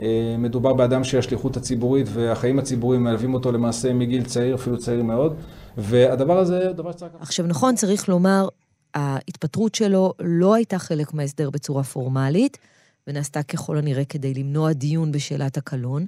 אה, 0.03 0.37
מדובר 0.39 0.73
באדם 0.73 1.05
שהשליחות 1.05 1.57
הציבורית 1.57 2.07
והחיים 2.13 2.59
הציבוריים 2.59 3.05
מלווים 3.05 3.35
אותו 3.35 3.53
למעשה 3.53 3.93
מגיל 3.93 4.25
צעיר, 4.25 4.55
אפילו 4.55 4.79
צעיר 4.79 5.03
מאוד. 5.03 5.35
והדבר 5.81 6.39
הזה 6.39 6.73
דבר 6.73 6.93
שצריך... 6.93 7.13
עכשיו 7.21 7.47
נכון, 7.47 7.75
צריך 7.75 8.09
לומר, 8.09 8.49
ההתפטרות 8.95 9.75
שלו 9.75 10.15
לא 10.21 10.55
הייתה 10.55 10.79
חלק 10.79 11.15
מההסדר 11.15 11.51
בצורה 11.51 11.83
פורמלית, 11.83 12.59
ונעשתה 13.07 13.43
ככל 13.43 13.79
הנראה 13.79 14.05
כדי 14.05 14.35
למנוע 14.35 14.73
דיון 14.73 15.13
בשאלת 15.13 15.57
הקלון, 15.57 16.07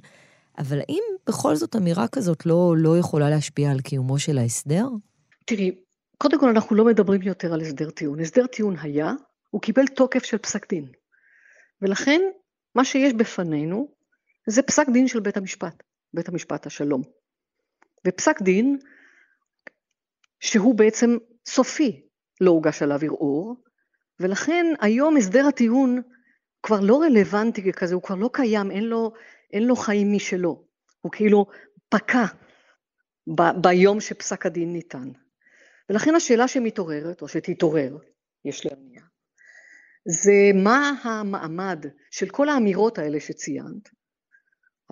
אבל 0.57 0.79
האם 0.79 1.03
בכל 1.27 1.55
זאת 1.55 1.75
אמירה 1.75 2.07
כזאת 2.07 2.45
לא, 2.45 2.75
לא 2.77 2.97
יכולה 2.97 3.29
להשפיע 3.29 3.71
על 3.71 3.81
קיומו 3.81 4.19
של 4.19 4.37
ההסדר? 4.37 4.87
תראי, 5.45 5.71
קודם 6.17 6.39
כל 6.39 6.49
אנחנו 6.49 6.75
לא 6.75 6.85
מדברים 6.85 7.21
יותר 7.21 7.53
על 7.53 7.61
הסדר 7.61 7.89
טיעון. 7.89 8.19
הסדר 8.19 8.47
טיעון 8.47 8.75
היה, 8.81 9.13
הוא 9.49 9.61
קיבל 9.61 9.87
תוקף 9.87 10.23
של 10.23 10.37
פסק 10.37 10.69
דין. 10.69 10.87
ולכן 11.81 12.21
מה 12.75 12.85
שיש 12.85 13.13
בפנינו 13.13 13.87
זה 14.47 14.61
פסק 14.61 14.89
דין 14.93 15.07
של 15.07 15.19
בית 15.19 15.37
המשפט, 15.37 15.83
בית 16.13 16.29
המשפט 16.29 16.65
השלום. 16.65 17.01
ופסק 18.07 18.41
דין 18.41 18.77
שהוא 20.43 20.75
בעצם 20.75 21.17
סופי, 21.47 22.07
לא 22.41 22.51
הוגש 22.51 22.81
עליו 22.81 22.99
ערעור, 23.03 23.55
ולכן 24.19 24.65
היום 24.81 25.17
הסדר 25.17 25.47
הטיעון 25.47 26.01
כבר 26.63 26.79
לא 26.79 27.01
רלוונטי 27.01 27.73
כזה, 27.73 27.95
הוא 27.95 28.03
כבר 28.03 28.15
לא 28.15 28.29
קיים, 28.33 28.71
אין 28.71 28.83
לו, 28.83 29.13
אין 29.53 29.63
לו 29.63 29.75
חיים 29.75 30.13
משלו. 30.13 30.65
הוא 31.01 31.11
כאילו 31.11 31.45
פקע 31.89 32.25
ב- 33.35 33.61
ביום 33.61 33.99
שפסק 33.99 34.45
הדין 34.45 34.73
ניתן. 34.73 35.11
ולכן 35.89 36.15
השאלה 36.15 36.47
שמתעוררת, 36.47 37.21
או 37.21 37.27
שתתעורר, 37.27 37.97
יש 38.45 38.65
להניח, 38.65 39.03
זה 40.07 40.51
מה 40.63 40.91
המעמד 41.03 41.85
של 42.11 42.29
כל 42.29 42.49
האמירות 42.49 42.97
האלה 42.97 43.19
שציינת, 43.19 43.89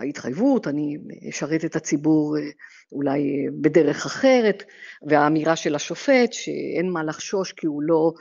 ההתחייבות, 0.01 0.67
אני 0.67 0.98
אשרת 1.29 1.65
את 1.65 1.75
הציבור 1.75 2.38
אה, 2.38 2.43
אולי 2.91 3.46
בדרך 3.62 4.05
אחרת, 4.05 4.63
והאמירה 5.08 5.55
של 5.55 5.75
השופט 5.75 6.34
שאין 6.34 6.89
מה 6.89 7.03
לחשוש 7.03 7.51
כי 7.51 7.67
הוא 7.67 7.81
לא, 7.81 8.12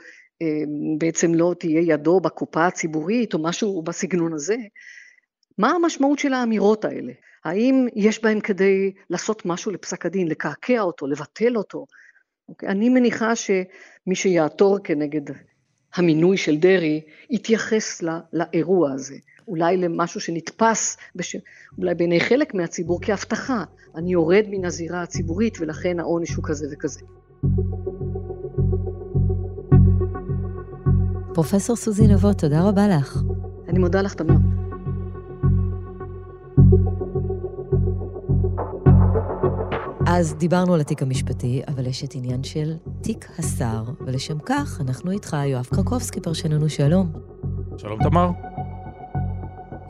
אה, 0.41 0.47
בעצם 0.97 1.33
לא 1.33 1.55
תהיה 1.59 1.81
ידו 1.81 2.19
בקופה 2.19 2.65
הציבורית 2.65 3.33
או 3.33 3.43
משהו 3.43 3.81
בסגנון 3.81 4.33
הזה, 4.33 4.55
מה 5.57 5.71
המשמעות 5.71 6.19
של 6.19 6.33
האמירות 6.33 6.85
האלה? 6.85 7.13
האם 7.45 7.87
יש 7.95 8.23
בהם 8.23 8.39
כדי 8.39 8.91
לעשות 9.09 9.45
משהו 9.45 9.71
לפסק 9.71 10.05
הדין, 10.05 10.27
לקעקע 10.27 10.81
אותו, 10.81 11.07
לבטל 11.07 11.57
אותו? 11.57 11.85
אוקיי? 12.49 12.69
אני 12.69 12.89
מניחה 12.89 13.35
שמי 13.35 14.15
שיעתור 14.15 14.79
כנגד 14.83 15.21
המינוי 15.95 16.37
של 16.37 16.57
דרעי, 16.57 17.01
יתייחס 17.29 18.01
לא, 18.01 18.13
לאירוע 18.33 18.91
הזה. 18.91 19.15
אולי 19.51 19.77
למשהו 19.77 20.21
שנתפס, 20.21 20.97
בש... 21.15 21.35
אולי 21.77 21.95
בעיני 21.95 22.19
חלק 22.19 22.53
מהציבור 22.53 22.99
כהבטחה. 23.01 23.63
אני 23.95 24.11
יורד 24.11 24.45
מן 24.49 24.65
הזירה 24.65 25.01
הציבורית 25.01 25.57
ולכן 25.61 25.99
העונש 25.99 26.33
הוא 26.33 26.43
כזה 26.47 26.67
וכזה. 26.71 26.99
פרופסור 31.33 31.75
סוזי 31.75 32.07
נבות, 32.07 32.37
תודה 32.37 32.61
רבה 32.61 32.87
לך. 32.87 33.17
אני 33.69 33.79
מודה 33.79 34.01
לך, 34.01 34.13
תמר. 34.13 34.35
אז 40.07 40.35
דיברנו 40.35 40.73
על 40.73 40.81
התיק 40.81 41.01
המשפטי, 41.01 41.61
אבל 41.67 41.87
יש 41.87 42.03
את 42.03 42.15
עניין 42.15 42.43
של 42.43 42.73
תיק 43.01 43.27
השר, 43.39 43.83
ולשם 44.05 44.39
כך 44.39 44.81
אנחנו 44.81 45.11
איתך, 45.11 45.37
יואב 45.45 45.65
קרקובסקי, 45.65 46.21
פרשננו 46.21 46.69
שלום. 46.69 47.11
שלום, 47.77 48.03
תמר. 48.03 48.50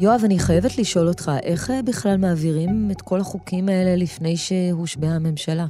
יואב, 0.01 0.21
אני 0.25 0.39
חייבת 0.39 0.77
לשאול 0.77 1.07
אותך, 1.07 1.31
איך 1.43 1.71
אה, 1.71 1.81
בכלל 1.81 2.17
מעבירים 2.17 2.89
את 2.91 3.01
כל 3.01 3.19
החוקים 3.19 3.69
האלה 3.69 3.95
לפני 3.95 4.37
שהושבעה 4.37 5.15
הממשלה? 5.15 5.65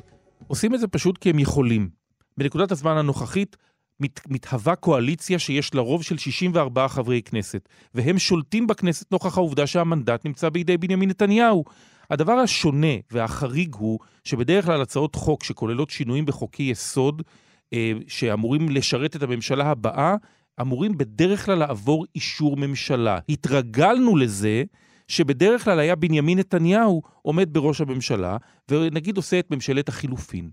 עושים 0.47 0.75
את 0.75 0.79
זה 0.79 0.88
פשוט 0.88 1.17
כי 1.17 1.29
הם 1.29 1.39
יכולים. 1.39 1.89
בנקודת 2.38 2.71
הזמן 2.71 2.97
הנוכחית 2.97 3.57
מת, 4.00 4.19
מתהווה 4.27 4.75
קואליציה 4.75 5.39
שיש 5.39 5.75
לה 5.75 5.81
רוב 5.81 6.03
של 6.03 6.17
64 6.17 6.88
חברי 6.88 7.21
כנסת, 7.21 7.69
והם 7.95 8.19
שולטים 8.19 8.67
בכנסת 8.67 9.11
נוכח 9.11 9.38
העובדה 9.38 9.67
שהמנדט 9.67 10.25
נמצא 10.25 10.50
בידי 10.50 10.77
בנימין 10.77 11.09
נתניהו. 11.09 11.63
הדבר 12.09 12.33
השונה 12.33 12.95
והחריג 13.11 13.75
הוא 13.75 14.00
שבדרך 14.23 14.65
כלל 14.65 14.81
הצעות 14.81 15.15
חוק 15.15 15.43
שכוללות 15.43 15.89
שינויים 15.89 16.25
בחוקי 16.25 16.63
יסוד, 16.63 17.21
אה, 17.73 17.91
שאמורים 18.07 18.69
לשרת 18.69 19.15
את 19.15 19.23
הממשלה 19.23 19.65
הבאה, 19.65 20.15
אמורים 20.62 20.98
בדרך 20.98 21.46
כלל 21.46 21.58
לעבור 21.58 22.05
אישור 22.15 22.58
ממשלה. 22.58 23.20
התרגלנו 23.29 24.15
לזה 24.17 24.63
שבדרך 25.08 25.63
כלל 25.63 25.79
היה 25.79 25.96
בנימין 25.96 26.39
נתניהו 26.39 27.01
עומד 27.22 27.53
בראש 27.53 27.81
הממשלה, 27.81 28.38
ונגיד 28.72 29.17
עושה 29.17 29.39
את 29.39 29.52
ממשלת 29.52 29.89
החילופין. 29.89 30.49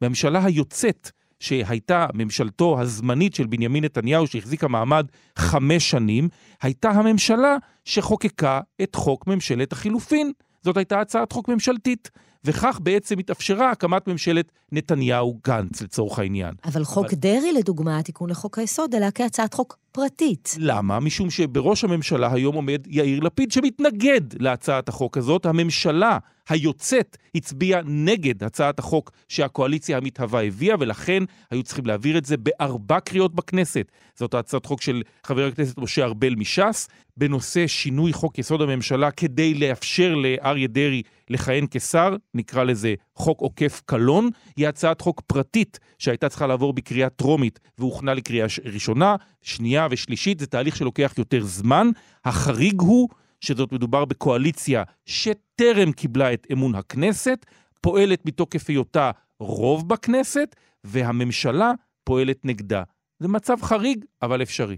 בממשלה 0.00 0.44
היוצאת, 0.44 1.10
שהייתה 1.40 2.06
ממשלתו 2.14 2.80
הזמנית 2.80 3.34
של 3.34 3.46
בנימין 3.46 3.84
נתניהו, 3.84 4.26
שהחזיקה 4.26 4.68
מעמד 4.68 5.06
חמש 5.38 5.90
שנים, 5.90 6.28
הייתה 6.62 6.90
הממשלה 6.90 7.56
שחוקקה 7.84 8.60
את 8.82 8.94
חוק 8.94 9.26
ממשלת 9.26 9.72
החילופין. 9.72 10.32
זאת 10.62 10.76
הייתה 10.76 11.00
הצעת 11.00 11.32
חוק 11.32 11.48
ממשלתית. 11.48 12.10
וכך 12.44 12.78
בעצם 12.82 13.18
התאפשרה 13.18 13.70
הקמת 13.70 14.08
ממשלת 14.08 14.52
נתניהו-גנץ 14.72 15.82
לצורך 15.82 16.18
העניין. 16.18 16.54
אבל 16.64 16.84
חוק 16.84 17.06
אבל... 17.06 17.14
דרעי, 17.14 17.52
לדוגמה, 17.52 17.98
התיקון 17.98 18.30
לחוק 18.30 18.58
היסוד, 18.58 18.94
עלה 18.94 19.10
כהצעת 19.10 19.54
חוק 19.54 19.78
פרטית. 19.92 20.56
למה? 20.58 21.00
משום 21.00 21.30
שבראש 21.30 21.84
הממשלה 21.84 22.32
היום 22.32 22.54
עומד 22.54 22.86
יאיר 22.86 23.20
לפיד, 23.20 23.52
שמתנגד 23.52 24.20
להצעת 24.42 24.88
החוק 24.88 25.16
הזאת. 25.16 25.46
הממשלה 25.46 26.18
היוצאת 26.48 27.16
הצביעה 27.34 27.80
נגד 27.84 28.44
הצעת 28.44 28.78
החוק 28.78 29.10
שהקואליציה 29.28 29.96
המתהווה 29.96 30.42
הביאה, 30.42 30.76
ולכן 30.80 31.22
היו 31.50 31.62
צריכים 31.62 31.86
להעביר 31.86 32.18
את 32.18 32.24
זה 32.24 32.36
בארבע 32.36 33.00
קריאות 33.00 33.34
בכנסת. 33.34 33.92
זאת 34.18 34.34
הצעת 34.34 34.66
חוק 34.66 34.82
של 34.82 35.02
חבר 35.24 35.46
הכנסת 35.46 35.78
משה 35.78 36.04
ארבל 36.04 36.34
מש"ס, 36.34 36.88
בנושא 37.16 37.66
שינוי 37.66 38.12
חוק 38.12 38.38
יסוד 38.38 38.62
הממשלה 38.62 39.10
כדי 39.10 39.54
לאפשר 39.54 40.14
לאריה 40.14 40.68
דרעי 40.68 41.02
לכהן 41.30 41.66
כשר, 41.70 42.16
נקרא 42.34 42.64
לזה 42.64 42.94
חוק 43.14 43.40
עוקף 43.40 43.82
קלון, 43.84 44.30
היא 44.56 44.68
הצעת 44.68 45.00
חוק 45.00 45.20
פרטית 45.26 45.78
שהייתה 45.98 46.28
צריכה 46.28 46.46
לעבור 46.46 46.72
בקריאה 46.72 47.08
טרומית 47.08 47.60
והוכנה 47.78 48.14
לקריאה 48.14 48.46
ראשונה, 48.64 49.16
שנייה 49.42 49.86
ושלישית, 49.90 50.38
זה 50.40 50.46
תהליך 50.46 50.76
שלוקח 50.76 51.14
יותר 51.18 51.44
זמן. 51.44 51.90
החריג 52.24 52.80
הוא 52.80 53.08
שזאת 53.40 53.72
מדובר 53.72 54.04
בקואליציה 54.04 54.82
שטרם 55.06 55.92
קיבלה 55.92 56.32
את 56.32 56.46
אמון 56.52 56.74
הכנסת, 56.74 57.46
פועלת 57.80 58.26
מתוקף 58.26 58.68
היותה 58.68 59.10
רוב 59.38 59.88
בכנסת, 59.88 60.56
והממשלה 60.84 61.72
פועלת 62.04 62.44
נגדה. 62.44 62.82
זה 63.18 63.28
מצב 63.28 63.56
חריג, 63.62 64.04
אבל 64.22 64.42
אפשרי. 64.42 64.76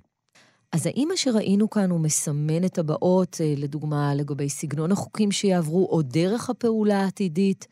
אז 0.72 0.86
האם 0.86 1.06
מה 1.08 1.16
שראינו 1.16 1.70
כאן 1.70 1.90
הוא 1.90 2.00
מסמן 2.00 2.64
את 2.64 2.78
הבאות, 2.78 3.40
אה, 3.40 3.54
לדוגמה, 3.56 4.14
לגבי 4.14 4.48
סגנון 4.48 4.92
החוקים 4.92 5.32
שיעברו, 5.32 5.88
או 5.90 6.02
דרך 6.02 6.50
הפעולה 6.50 7.02
העתידית? 7.02 7.66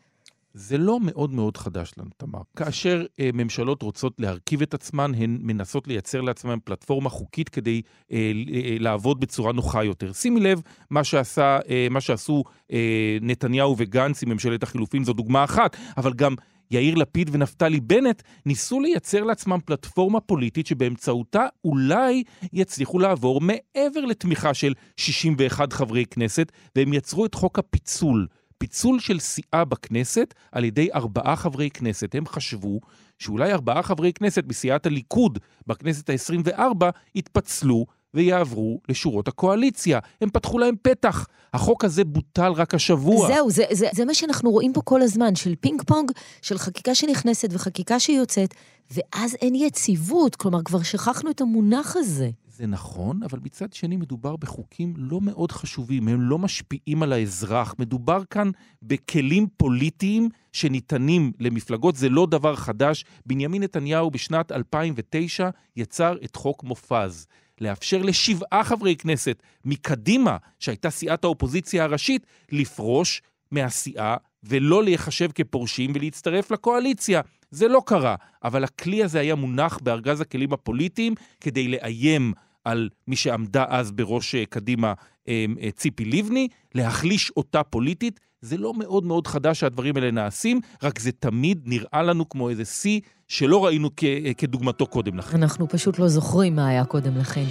זה 0.55 0.77
לא 0.77 0.99
מאוד 1.01 1.33
מאוד 1.33 1.57
חדש 1.57 1.91
לנו, 1.97 2.09
תמר. 2.17 2.39
כאשר 2.55 3.05
אה, 3.19 3.29
ממשלות 3.33 3.81
רוצות 3.81 4.13
להרכיב 4.19 4.61
את 4.61 4.73
עצמן, 4.73 5.11
הן 5.15 5.37
מנסות 5.41 5.87
לייצר 5.87 6.21
לעצמן 6.21 6.57
פלטפורמה 6.63 7.09
חוקית 7.09 7.49
כדי 7.49 7.81
אה, 8.11 8.31
לעבוד 8.79 9.19
בצורה 9.19 9.53
נוחה 9.53 9.83
יותר. 9.83 10.13
שימי 10.13 10.39
לב, 10.39 10.61
מה, 10.89 11.03
שעשה, 11.03 11.59
אה, 11.69 11.87
מה 11.89 12.01
שעשו 12.01 12.43
אה, 12.71 13.17
נתניהו 13.21 13.75
וגנץ 13.77 14.23
עם 14.23 14.29
ממשלת 14.29 14.63
החילופין 14.63 15.03
זו 15.03 15.13
דוגמה 15.13 15.43
אחת, 15.43 15.77
אבל 15.97 16.13
גם 16.13 16.35
יאיר 16.71 16.95
לפיד 16.95 17.29
ונפתלי 17.33 17.79
בנט 17.79 18.21
ניסו 18.45 18.79
לייצר 18.79 19.23
לעצמם 19.23 19.59
פלטפורמה 19.65 20.19
פוליטית 20.19 20.67
שבאמצעותה 20.67 21.45
אולי 21.63 22.23
יצליחו 22.53 22.99
לעבור 22.99 23.41
מעבר 23.41 24.05
לתמיכה 24.05 24.53
של 24.53 24.73
61 24.97 25.73
חברי 25.73 26.05
כנסת, 26.05 26.51
והם 26.75 26.93
יצרו 26.93 27.25
את 27.25 27.33
חוק 27.33 27.59
הפיצול. 27.59 28.27
פיצול 28.57 28.99
של 28.99 29.19
סיעה 29.19 29.65
בכנסת 29.65 30.33
על 30.51 30.63
ידי 30.63 30.89
ארבעה 30.93 31.35
חברי 31.35 31.69
כנסת. 31.69 32.15
הם 32.15 32.25
חשבו 32.25 32.79
שאולי 33.19 33.53
ארבעה 33.53 33.83
חברי 33.83 34.13
כנסת 34.13 34.43
מסיעת 34.47 34.85
הליכוד 34.85 35.39
בכנסת 35.67 36.09
ה-24 36.09 36.85
יתפצלו 37.15 37.85
ויעברו 38.15 38.79
לשורות 38.89 39.27
הקואליציה. 39.27 39.99
הם 40.21 40.29
פתחו 40.29 40.59
להם 40.59 40.75
פתח. 40.81 41.27
החוק 41.53 41.85
הזה 41.85 42.03
בוטל 42.03 42.51
רק 42.51 42.75
השבוע. 42.75 43.27
זהו, 43.27 43.51
זה, 43.51 43.63
זה, 43.71 43.87
זה 43.93 44.05
מה 44.05 44.13
שאנחנו 44.13 44.51
רואים 44.51 44.73
פה 44.73 44.81
כל 44.81 45.01
הזמן, 45.01 45.35
של 45.35 45.55
פינג 45.59 45.81
פונג, 45.81 46.11
של 46.41 46.57
חקיקה 46.57 46.95
שנכנסת 46.95 47.49
וחקיקה 47.51 47.99
שיוצאת, 47.99 48.53
ואז 48.91 49.35
אין 49.41 49.55
יציבות. 49.55 50.35
כלומר, 50.35 50.63
כבר 50.63 50.83
שכחנו 50.83 51.31
את 51.31 51.41
המונח 51.41 51.95
הזה. 51.95 52.29
זה 52.57 52.67
נכון, 52.67 53.23
אבל 53.23 53.39
מצד 53.43 53.73
שני 53.73 53.95
מדובר 53.95 54.35
בחוקים 54.35 54.93
לא 54.97 55.21
מאוד 55.21 55.51
חשובים, 55.51 56.07
הם 56.07 56.21
לא 56.21 56.39
משפיעים 56.39 57.03
על 57.03 57.13
האזרח. 57.13 57.75
מדובר 57.79 58.21
כאן 58.29 58.51
בכלים 58.81 59.47
פוליטיים 59.57 60.29
שניתנים 60.53 61.31
למפלגות, 61.39 61.95
זה 61.95 62.09
לא 62.09 62.25
דבר 62.25 62.55
חדש. 62.55 63.05
בנימין 63.25 63.63
נתניהו 63.63 64.11
בשנת 64.11 64.51
2009 64.51 65.49
יצר 65.75 66.15
את 66.23 66.35
חוק 66.35 66.63
מופז. 66.63 67.27
לאפשר 67.61 68.01
לשבעה 68.01 68.63
חברי 68.63 68.95
כנסת 68.95 69.43
מקדימה, 69.65 70.37
שהייתה 70.59 70.89
סיעת 70.89 71.23
האופוזיציה 71.23 71.83
הראשית, 71.83 72.27
לפרוש 72.51 73.21
מהסיעה 73.51 74.17
ולא 74.43 74.83
להיחשב 74.83 75.29
כפורשים 75.35 75.91
ולהצטרף 75.95 76.51
לקואליציה. 76.51 77.21
זה 77.51 77.67
לא 77.67 77.81
קרה, 77.85 78.15
אבל 78.43 78.63
הכלי 78.63 79.03
הזה 79.03 79.19
היה 79.19 79.35
מונח 79.35 79.79
בארגז 79.83 80.21
הכלים 80.21 80.53
הפוליטיים 80.53 81.15
כדי 81.41 81.67
לאיים 81.67 82.33
על 82.65 82.89
מי 83.07 83.15
שעמדה 83.15 83.65
אז 83.69 83.91
בראש 83.91 84.35
אה, 84.35 84.45
קדימה, 84.45 84.93
אה, 85.27 85.45
אה, 85.61 85.71
ציפי 85.71 86.05
לבני, 86.05 86.47
להחליש 86.75 87.31
אותה 87.37 87.63
פוליטית. 87.63 88.19
זה 88.41 88.57
לא 88.57 88.73
מאוד 88.73 89.03
מאוד 89.03 89.27
חדש 89.27 89.59
שהדברים 89.59 89.95
האלה 89.95 90.11
נעשים, 90.11 90.59
רק 90.83 90.99
זה 90.99 91.11
תמיד 91.11 91.61
נראה 91.65 92.03
לנו 92.03 92.29
כמו 92.29 92.49
איזה 92.49 92.65
שיא 92.65 92.99
שלא 93.27 93.65
ראינו 93.65 93.89
כ- 93.97 94.03
כדוגמתו 94.37 94.87
קודם 94.87 95.17
לכן. 95.17 95.37
אנחנו 95.43 95.69
פשוט 95.69 95.99
לא 95.99 96.07
זוכרים 96.07 96.55
מה 96.55 96.67
היה 96.67 96.85
קודם 96.85 97.17
לכן. 97.17 97.43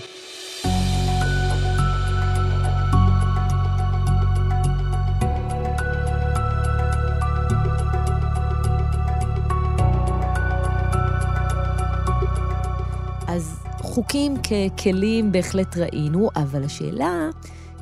חוקים 13.94 14.35
ככלים 14.42 15.33
בהחלט 15.33 15.76
ראינו, 15.76 16.30
אבל 16.37 16.64
השאלה, 16.64 17.28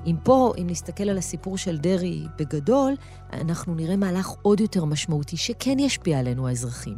אם 0.07 0.16
פה, 0.22 0.53
אם 0.61 0.66
נסתכל 0.66 1.09
על 1.09 1.18
הסיפור 1.18 1.59
של 1.59 1.79
דרעי 1.79 2.27
בגדול, 2.38 2.92
אנחנו 3.33 3.75
נראה 3.75 3.96
מהלך 3.96 4.29
עוד 4.42 4.61
יותר 4.61 4.85
משמעותי, 4.85 5.37
שכן 5.37 5.79
ישפיע 5.79 6.18
עלינו 6.18 6.48
האזרחים. 6.48 6.96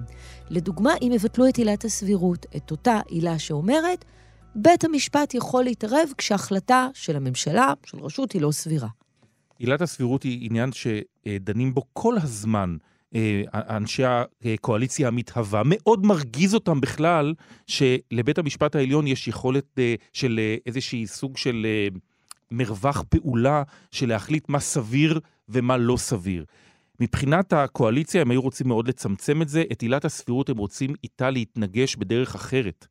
לדוגמה, 0.50 0.92
אם 1.02 1.12
יבטלו 1.14 1.48
את 1.48 1.56
עילת 1.56 1.84
הסבירות, 1.84 2.46
את 2.56 2.70
אותה 2.70 3.00
עילה 3.08 3.38
שאומרת, 3.38 4.04
בית 4.54 4.84
המשפט 4.84 5.34
יכול 5.34 5.64
להתערב 5.64 6.08
כשהחלטה 6.18 6.88
של 6.94 7.16
הממשלה, 7.16 7.72
של 7.86 7.98
רשות, 7.98 8.32
היא 8.32 8.42
לא 8.42 8.50
סבירה. 8.50 8.88
עילת 9.58 9.80
הסבירות 9.80 10.22
היא 10.22 10.46
עניין 10.46 10.70
שדנים 10.72 11.74
בו 11.74 11.82
כל 11.92 12.14
הזמן. 12.22 12.76
אה, 13.14 13.42
אנשי 13.54 14.02
הקואליציה 14.44 15.08
המתהווה. 15.08 15.62
מאוד 15.64 16.06
מרגיז 16.06 16.54
אותם 16.54 16.80
בכלל 16.80 17.34
שלבית 17.66 18.38
המשפט 18.38 18.76
העליון 18.76 19.06
יש 19.06 19.28
יכולת 19.28 19.78
אה, 19.78 19.94
של 20.12 20.40
אה, 20.42 20.56
איזשהי 20.66 21.06
סוג 21.06 21.36
של 21.36 21.66
מרווח 22.50 23.04
פעולה 23.08 23.62
של 23.90 24.08
להחליט 24.08 24.48
מה 24.48 24.60
סביר 24.60 25.20
ומה 25.48 25.76
לא 25.76 25.96
סביר. 25.96 26.44
מבחינת 27.00 27.52
הקואליציה 27.52 28.22
הם 28.22 28.30
היו 28.30 28.42
רוצים 28.42 28.68
מאוד 28.68 28.88
לצמצם 28.88 29.42
את 29.42 29.48
זה, 29.48 29.64
את 29.72 29.82
עילת 29.82 30.04
הסבירות 30.04 30.48
הם 30.48 30.56
רוצים 30.56 30.94
איתה 31.04 31.30
להתנגש 31.30 31.96
בדרך 31.96 32.34
אחרת, 32.34 32.86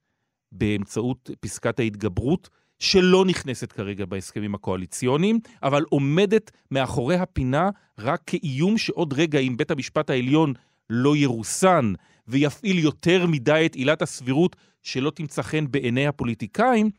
באמצעות 0.51 1.29
פסקת 1.39 1.79
ההתגברות, 1.79 2.49
שלא 2.83 3.25
נכנסת 3.25 3.71
כרגע 3.71 4.05
בהסכמים 4.05 4.55
הקואליציוניים, 4.55 5.39
אבל 5.63 5.83
עומדת 5.89 6.51
מאחורי 6.71 7.15
הפינה 7.15 7.69
רק 7.99 8.21
כאיום 8.25 8.77
שעוד 8.77 9.13
רגע, 9.13 9.39
אם 9.39 9.57
בית 9.57 9.71
המשפט 9.71 10.09
העליון 10.09 10.53
לא 10.89 11.15
ירוסן 11.15 11.93
ויפעיל 12.27 12.79
יותר 12.79 13.25
מדי 13.27 13.63
את 13.65 13.75
עילת 13.75 14.01
הסבירות 14.01 14.55
שלא 14.81 15.11
תמצא 15.15 15.41
חן 15.41 15.71
בעיני 15.71 16.07
הפוליטיקאים, 16.07 16.89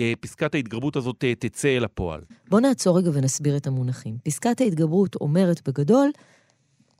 אה, 0.00 0.12
פסקת 0.20 0.54
ההתגברות 0.54 0.96
הזאת 0.96 1.24
אה, 1.24 1.34
תצא 1.34 1.68
אל 1.68 1.84
הפועל. 1.84 2.20
בואו 2.48 2.60
נעצור 2.60 2.98
רגע 2.98 3.10
ונסביר 3.14 3.56
את 3.56 3.66
המונחים. 3.66 4.16
פסקת 4.24 4.60
ההתגברות 4.60 5.14
אומרת 5.14 5.68
בגדול, 5.68 6.10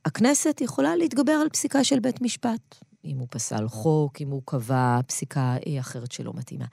הכנסת 0.05 0.61
יכולה 0.61 0.97
להתגבר 0.97 1.33
על 1.33 1.49
פסיקה 1.49 1.85
של 1.85 1.99
בית 1.99 2.23
משפט. 2.23 2.79
אם 3.05 3.19
הוא 3.19 3.27
פסל 3.31 3.69
חוק, 3.69 4.21
אם 4.21 4.29
הוא 4.29 4.43
קבע 4.45 5.01
פסיקה 5.07 5.57
אה, 5.67 5.81
אחרת 5.81 6.13
שלא 6.13 6.33
מתאימה. 6.35 6.67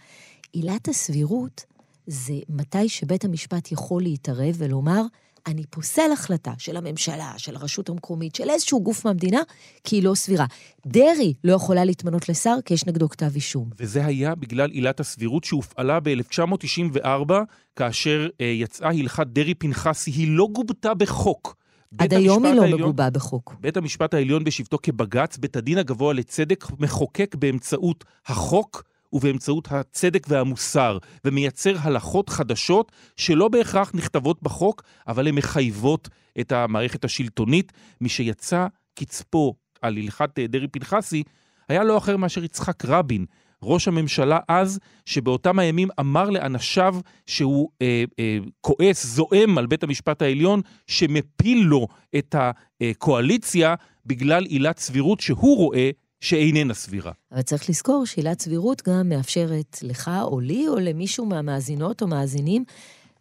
עילת 0.54 0.88
הסבירות 0.88 1.66
זה 2.08 2.34
מתי 2.50 2.90
שבית 2.90 3.26
המשפט 3.26 3.72
יכול 3.72 4.02
להתערב 4.02 4.56
ולומר, 4.58 5.02
אני 5.48 5.64
פוסל 5.70 6.12
החלטה 6.14 6.54
של 6.58 6.78
הממשלה, 6.78 7.34
של 7.38 7.56
הרשות 7.56 7.90
המקומית, 7.90 8.36
של 8.36 8.50
איזשהו 8.50 8.84
גוף 8.84 9.06
מהמדינה, 9.06 9.42
כי 9.84 9.96
היא 9.96 10.04
לא 10.04 10.16
סבירה. 10.16 10.46
דרעי 10.88 11.34
לא 11.44 11.54
יכולה 11.54 11.86
להתמנות 11.86 12.30
לשר 12.30 12.56
כי 12.66 12.74
יש 12.74 12.86
נגדו 12.86 13.10
כתב 13.10 13.32
אישום. 13.36 13.70
וזה 13.78 14.06
היה 14.06 14.36
בגלל 14.36 14.70
עילת 14.72 15.00
הסבירות 15.00 15.44
שהופעלה 15.44 16.00
ב-1994, 16.00 17.34
כאשר 17.76 18.28
אה, 18.42 18.46
יצאה 18.46 18.90
הלכת 18.90 19.28
דרעי-פנחסי, 19.28 20.12
היא 20.12 20.28
לא 20.30 20.48
גובתה 20.52 20.94
בחוק. 20.94 21.56
עד 21.98 22.14
היום 22.14 22.46
היא 22.46 22.54
לא 22.54 22.62
העליון, 22.62 22.82
מגובה 22.82 23.10
בחוק. 23.10 23.56
בית 23.60 23.78
המשפט 23.78 24.14
העליון 24.14 24.44
בשבתו 24.44 24.78
כבג"ץ, 24.84 25.38
בית 25.38 25.56
הדין 25.56 25.78
הגבוה 25.78 26.14
לצדק, 26.14 26.66
מחוקק 26.80 27.36
באמצעות 27.36 28.06
החוק 28.26 28.84
ובאמצעות 29.14 29.68
הצדק 29.72 30.28
והמוסר, 30.30 30.98
ומייצר 31.26 31.76
הלכות 31.80 32.30
חדשות 32.30 32.92
שלא 33.18 33.48
בהכרח 33.48 33.92
נכתבות 33.94 34.44
בחוק, 34.44 34.84
אבל 35.08 35.28
הן 35.28 35.36
מחייבות 35.36 36.10
את 36.40 36.52
המערכת 36.52 37.06
השלטונית. 37.06 37.72
מי 38.02 38.10
שיצא 38.10 38.68
קצפו 39.00 39.56
על 39.82 39.98
הלכת 39.98 40.40
דרעי-פנחסי, 40.40 41.24
היה 41.70 41.84
לא 41.84 41.98
אחר 41.98 42.18
מאשר 42.18 42.44
יצחק 42.44 42.86
רבין, 42.86 43.26
ראש 43.64 43.88
הממשלה 43.88 44.40
אז, 44.48 44.80
שבאותם 45.06 45.60
הימים 45.60 45.90
אמר 46.00 46.30
לאנשיו 46.30 46.96
שהוא 47.28 47.70
אה, 47.82 48.04
אה, 48.20 48.38
כועס, 48.62 49.06
זועם 49.06 49.58
על 49.58 49.66
בית 49.66 49.84
המשפט 49.84 50.22
העליון, 50.22 50.62
שמפיל 50.88 51.64
לו 51.64 51.88
את 52.16 52.36
הקואליציה 52.82 53.76
בגלל 54.06 54.46
עילת 54.46 54.80
סבירות 54.80 55.20
שהוא 55.20 55.58
רואה 55.58 55.90
שאיננה 56.22 56.74
סבירה. 56.74 57.12
אבל 57.32 57.42
צריך 57.42 57.70
לזכור 57.70 58.06
שעילת 58.06 58.42
סבירות 58.42 58.88
גם 58.88 59.10
מאפשרת 59.10 59.78
לך 59.84 60.12
או 60.22 60.40
לי 60.40 60.68
או 60.68 60.76
למישהו 60.76 61.26
מהמאזינות 61.26 62.02
או 62.02 62.08
מאזינים 62.08 62.64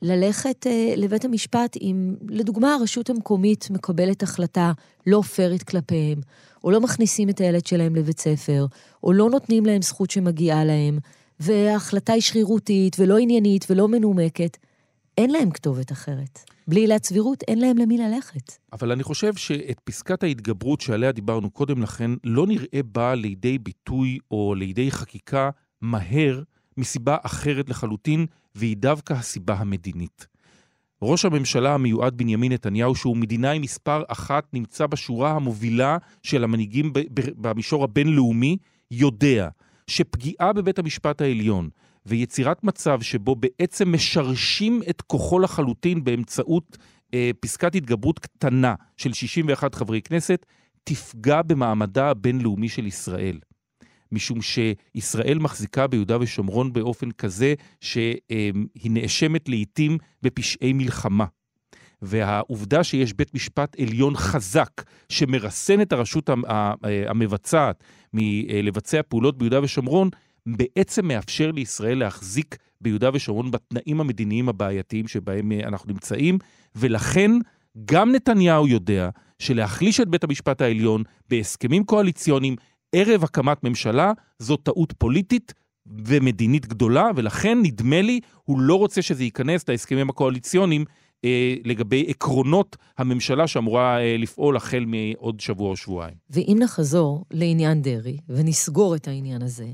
ללכת 0.03 0.67
אה, 0.67 0.95
לבית 0.97 1.25
המשפט 1.25 1.77
אם, 1.81 2.15
לדוגמה, 2.29 2.75
הרשות 2.75 3.11
המקומית 3.11 3.71
מקבלת 3.71 4.23
החלטה 4.23 4.73
לא 5.07 5.23
פיירית 5.23 5.63
כלפיהם, 5.63 6.21
או 6.65 6.71
לא 6.71 6.81
מכניסים 6.81 7.29
את 7.29 7.41
הילד 7.41 7.67
שלהם 7.67 7.97
לבית 7.97 8.21
ספר, 8.21 8.67
או 9.03 9.13
לא 9.13 9.31
נותנים 9.31 9.67
להם 9.67 9.83
זכות 9.83 10.11
שמגיעה 10.11 10.65
להם, 10.65 10.99
וההחלטה 11.41 12.13
היא 12.13 12.23
שרירותית 12.23 12.97
ולא 12.99 13.19
עניינית 13.19 13.67
ולא 13.71 13.89
מנומקת. 13.89 14.57
אין 15.19 15.31
להם 15.31 15.51
כתובת 15.51 15.93
אחרת. 15.93 16.41
בלי 16.69 16.81
עילת 16.81 17.05
סבירות, 17.05 17.43
אין 17.49 17.59
להם 17.59 17.79
למי 17.79 17.99
ללכת. 17.99 18.53
אבל 18.73 18.93
אני 18.93 19.03
חושב 19.03 19.35
שאת 19.35 19.81
פסקת 19.85 20.23
ההתגברות 20.23 20.81
שעליה 20.81 21.13
דיברנו 21.13 21.51
קודם 21.51 21.83
לכן, 21.83 22.11
לא 22.25 22.47
נראה 22.47 22.81
באה 22.93 23.15
לידי 23.15 23.59
ביטוי 23.59 24.19
או 24.31 24.55
לידי 24.55 24.91
חקיקה 24.91 25.51
מהר 25.81 26.43
מסיבה 26.77 27.17
אחרת 27.23 27.69
לחלוטין, 27.69 28.27
והיא 28.55 28.77
דווקא 28.77 29.13
הסיבה 29.13 29.55
המדינית. 29.55 30.27
ראש 31.03 31.25
הממשלה 31.25 31.75
המיועד 31.75 32.17
בנימין 32.17 32.53
נתניהו, 32.53 32.95
שהוא 32.95 33.17
מדינאי 33.17 33.59
מספר 33.59 34.03
אחת, 34.09 34.45
נמצא 34.53 34.87
בשורה 34.87 35.31
המובילה 35.31 35.97
של 36.23 36.45
המנהיגים 36.45 36.93
במישור 37.15 37.85
הבינלאומי, 37.85 38.57
יודע 38.91 39.49
שפגיעה 39.87 40.53
בבית 40.53 40.79
המשפט 40.79 41.21
העליון 41.21 41.69
ויצירת 42.09 42.65
מצב 42.65 43.01
שבו 43.03 43.37
בעצם 43.37 43.93
משרשים 43.93 44.81
את 44.91 45.03
כוחו 45.03 45.39
לחלוטין 45.39 46.05
באמצעות 46.05 46.79
אה, 47.15 47.31
פסקת 47.41 47.75
התגברות 47.75 48.19
קטנה 48.19 48.75
של 48.97 49.13
61 49.13 49.75
חברי 49.75 50.03
כנסת, 50.03 50.47
תפגע 50.85 51.43
במעמדה 51.43 52.11
הבינלאומי 52.11 52.69
של 52.69 52.87
ישראל. 52.87 53.39
משום 54.13 54.39
שישראל 54.43 55.39
מחזיקה 55.39 55.87
ביהודה 55.87 56.17
ושומרון 56.21 56.73
באופן 56.73 57.11
כזה 57.11 57.55
שהיא 57.81 58.91
נאשמת 58.91 59.49
לעיתים 59.49 59.99
בפשעי 60.23 60.73
מלחמה. 60.73 61.25
והעובדה 62.03 62.85
שיש 62.85 63.13
בית 63.13 63.35
משפט 63.35 63.81
עליון 63.81 64.17
חזק 64.17 64.71
שמרסן 65.09 65.81
את 65.81 65.93
הרשות 65.93 66.31
המבצעת 66.83 67.85
מלבצע 68.13 69.01
פעולות 69.09 69.39
ביהודה 69.39 69.63
ושומרון, 69.63 70.11
בעצם 70.57 71.09
מאפשר 71.09 71.51
לישראל 71.51 71.99
להחזיק 71.99 72.57
ביהודה 72.81 73.11
ושומרון 73.13 73.51
בתנאים 73.51 74.01
המדיניים 74.01 74.49
הבעייתיים 74.49 75.09
שבהם 75.09 75.53
אה, 75.53 75.69
אנחנו 75.69 75.93
נמצאים, 75.93 76.39
ולכן 76.77 77.31
גם 77.85 78.13
נתניהו 78.13 78.69
יודע 78.69 79.09
שלהחליש 79.39 80.01
את 80.01 80.09
בית 80.09 80.25
המשפט 80.25 80.61
העליון 80.61 81.03
בהסכמים 81.29 81.85
קואליציוניים 81.85 82.57
ערב 82.93 83.25
הקמת 83.25 83.65
ממשלה 83.65 84.13
זו 84.39 84.57
טעות 84.57 84.93
פוליטית 84.99 85.55
ומדינית 85.87 86.67
גדולה, 86.67 87.11
ולכן 87.17 87.59
נדמה 87.63 88.03
לי 88.03 88.21
הוא 88.45 88.61
לא 88.61 88.75
רוצה 88.75 89.03
שזה 89.03 89.25
ייכנס 89.25 89.69
להסכמים 89.69 90.11
הקואליציוניים 90.11 90.85
אה, 91.25 91.55
לגבי 91.65 92.05
עקרונות 92.09 92.77
הממשלה 92.99 93.47
שאמורה 93.47 94.01
אה, 94.01 94.17
לפעול 94.19 94.57
החל 94.57 94.85
מעוד 94.87 95.41
שבוע 95.41 95.71
או 95.71 95.77
שבועיים. 95.77 96.15
ואם 96.31 96.57
נחזור 96.61 97.25
לעניין 97.31 97.83
דרעי 97.83 98.19
ונסגור 98.29 98.97
את 98.97 99.09
העניין 99.09 99.43
הזה, 99.43 99.67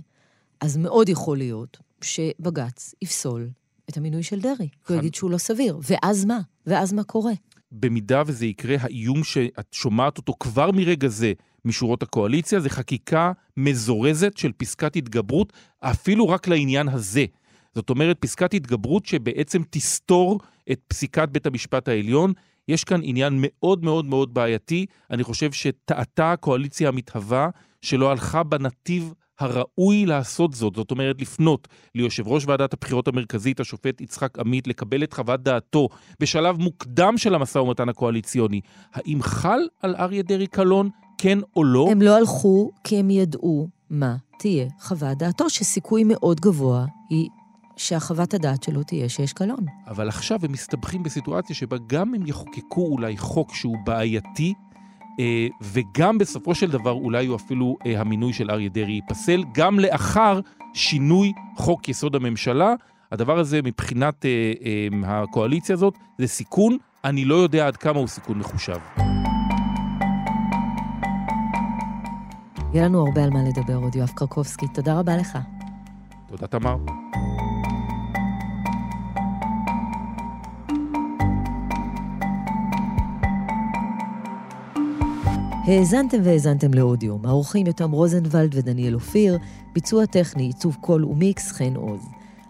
אז 0.64 0.76
מאוד 0.76 1.08
יכול 1.08 1.38
להיות 1.38 1.78
שבג"ץ 2.00 2.94
יפסול 3.02 3.48
את 3.90 3.96
המינוי 3.96 4.22
של 4.22 4.40
דרעי. 4.40 4.68
הוא 4.88 4.96
יגיד 4.96 5.14
שהוא 5.14 5.30
לא 5.30 5.38
סביר. 5.38 5.78
ואז 5.82 6.24
מה? 6.24 6.40
ואז 6.66 6.92
מה 6.92 7.04
קורה? 7.04 7.32
במידה 7.72 8.22
וזה 8.26 8.46
יקרה, 8.46 8.76
האיום 8.80 9.24
שאת 9.24 9.72
שומעת 9.72 10.18
אותו 10.18 10.34
כבר 10.40 10.70
מרגע 10.70 11.08
זה 11.08 11.32
משורות 11.64 12.02
הקואליציה, 12.02 12.60
זה 12.60 12.70
חקיקה 12.70 13.32
מזורזת 13.56 14.36
של 14.36 14.52
פסקת 14.56 14.96
התגברות, 14.96 15.52
אפילו 15.80 16.28
רק 16.28 16.48
לעניין 16.48 16.88
הזה. 16.88 17.24
זאת 17.74 17.90
אומרת, 17.90 18.16
פסקת 18.20 18.54
התגברות 18.54 19.06
שבעצם 19.06 19.62
תסתור 19.70 20.40
את 20.72 20.80
פסיקת 20.88 21.28
בית 21.28 21.46
המשפט 21.46 21.88
העליון. 21.88 22.32
יש 22.68 22.84
כאן 22.84 23.00
עניין 23.02 23.34
מאוד 23.36 23.84
מאוד 23.84 24.04
מאוד 24.04 24.34
בעייתי. 24.34 24.86
אני 25.10 25.24
חושב 25.24 25.52
שטעתה 25.52 26.32
הקואליציה 26.32 26.88
המתהווה 26.88 27.48
שלא 27.82 28.10
הלכה 28.10 28.42
בנתיב 28.42 29.12
הראוי 29.40 30.06
לעשות 30.06 30.54
זאת, 30.54 30.74
זאת 30.74 30.90
אומרת 30.90 31.20
לפנות 31.20 31.68
ליושב 31.94 32.28
ראש 32.28 32.44
ועדת 32.46 32.72
הבחירות 32.72 33.08
המרכזית, 33.08 33.60
השופט 33.60 34.00
יצחק 34.00 34.38
עמית, 34.38 34.66
לקבל 34.66 35.04
את 35.04 35.12
חוות 35.12 35.42
דעתו 35.42 35.88
בשלב 36.20 36.56
מוקדם 36.56 37.18
של 37.18 37.34
המשא 37.34 37.58
ומתן 37.58 37.88
הקואליציוני. 37.88 38.60
האם 38.92 39.22
חל 39.22 39.60
על 39.82 39.96
אריה 39.96 40.22
דרעי 40.22 40.46
קלון, 40.46 40.90
כן 41.18 41.38
או 41.56 41.64
לא? 41.64 41.88
הם 41.90 42.02
לא 42.02 42.16
הלכו 42.16 42.70
כי 42.84 42.96
הם 42.96 43.10
ידעו 43.10 43.68
מה 43.90 44.16
תהיה 44.38 44.66
חוות 44.80 45.18
דעתו, 45.18 45.50
שסיכוי 45.50 46.04
מאוד 46.06 46.40
גבוה 46.40 46.86
היא 47.10 47.28
שהחוות 47.76 48.34
הדעת 48.34 48.62
שלו 48.62 48.82
תהיה 48.82 49.08
שיש 49.08 49.32
קלון. 49.32 49.64
אבל 49.86 50.08
עכשיו 50.08 50.38
הם 50.42 50.52
מסתבכים 50.52 51.02
בסיטואציה 51.02 51.56
שבה 51.56 51.76
גם 51.86 52.14
אם 52.14 52.26
יחוקקו 52.26 52.86
אולי 52.86 53.16
חוק 53.16 53.54
שהוא 53.54 53.76
בעייתי, 53.84 54.54
וגם 55.60 56.18
בסופו 56.18 56.54
של 56.54 56.70
דבר 56.70 56.90
אולי 56.90 57.26
הוא 57.26 57.36
אפילו 57.36 57.76
אה, 57.86 58.00
המינוי 58.00 58.32
של 58.32 58.50
אריה 58.50 58.68
דרעי 58.68 58.92
ייפסל, 58.92 59.44
גם 59.54 59.78
לאחר 59.78 60.40
שינוי 60.74 61.32
חוק 61.56 61.88
יסוד 61.88 62.14
הממשלה. 62.14 62.74
הדבר 63.12 63.38
הזה 63.38 63.62
מבחינת 63.62 64.24
אה, 64.24 64.30
אה, 65.04 65.22
הקואליציה 65.22 65.74
הזאת 65.74 65.94
זה 66.18 66.26
סיכון, 66.26 66.78
אני 67.04 67.24
לא 67.24 67.34
יודע 67.34 67.66
עד 67.66 67.76
כמה 67.76 67.98
הוא 67.98 68.08
סיכון 68.08 68.38
מחושב. 68.38 68.78
יהיה 72.74 72.84
לנו 72.84 73.06
הרבה 73.06 73.24
על 73.24 73.30
מה 73.30 73.38
לדבר 73.42 73.76
עוד, 73.76 73.96
יואב 73.96 74.10
קרקובסקי. 74.14 74.66
תודה 74.74 74.98
רבה 74.98 75.16
לך. 75.16 75.38
תודה, 76.28 76.46
תמר. 76.46 76.76
האזנתן 85.66 86.18
והאזנתם 86.22 86.74
לעוד 86.74 87.00
יום. 87.00 87.26
האורחים 87.26 87.66
יותם 87.66 87.90
רוזנבלד 87.90 88.54
ודניאל 88.54 88.94
אופיר, 88.94 89.38
ביצוע 89.72 90.06
טכני, 90.06 90.42
עיצוב 90.42 90.76
קול 90.80 91.04
ומיקס, 91.04 91.52
חן 91.52 91.76
עוז. 91.76 92.00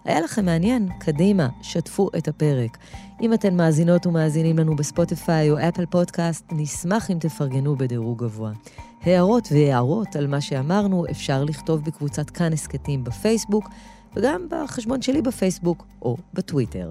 היה 0.05 0.21
לכם 0.21 0.45
מעניין? 0.45 0.89
קדימה, 0.99 1.49
שתפו 1.63 2.09
את 2.19 2.29
הפרק. 2.29 2.79
אם 3.21 3.35
אתן 3.35 3.57
מאזינות 3.57 4.07
ומאזינים 4.07 4.59
לנו 4.59 4.77
בספוטיפיי 4.77 5.51
או 5.51 5.57
אפל 5.59 5.87
פודקאסט, 5.87 6.45
נשמח 6.53 7.11
אם 7.11 7.19
תפרגנו 7.21 7.77
בדירוג 7.77 8.25
גבוה. 8.25 8.53
הערות 9.03 9.49
והארות 9.53 10.17
על 10.17 10.27
מה 10.27 10.41
שאמרנו 10.41 11.05
אפשר 11.11 11.45
לכתוב 11.45 11.85
בקבוצת 11.85 12.31
כאן 12.31 12.53
הסכתים 12.53 13.05
בפייסבוק, 13.05 13.69
וגם 14.17 14.47
בחשבון 14.51 15.03
שלי 15.03 15.23
בפייסבוק 15.23 15.87
או 16.03 16.17
בטוויטר. 16.35 16.91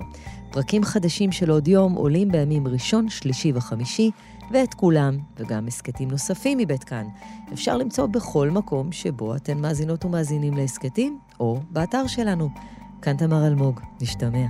פרקים 0.51 0.83
חדשים 0.83 1.31
של 1.31 1.49
עוד 1.49 1.67
יום 1.67 1.93
עולים 1.93 2.31
בימים 2.31 2.67
ראשון, 2.67 3.09
שלישי 3.09 3.51
וחמישי, 3.55 4.12
ואת 4.51 4.73
כולם, 4.73 5.17
וגם 5.38 5.67
הסכתים 5.67 6.12
נוספים 6.12 6.58
מבית 6.58 6.84
כאן, 6.84 7.08
אפשר 7.53 7.77
למצוא 7.77 8.06
בכל 8.06 8.49
מקום 8.49 8.91
שבו 8.91 9.36
אתן 9.36 9.58
מאזינות 9.58 10.06
ומאזינים 10.06 10.53
להסכתים, 10.53 11.19
או 11.39 11.60
באתר 11.69 12.08
שלנו. 12.08 12.49
כאן 13.01 13.17
תמר 13.17 13.47
אלמוג, 13.47 13.79
נשתמע. 14.01 14.45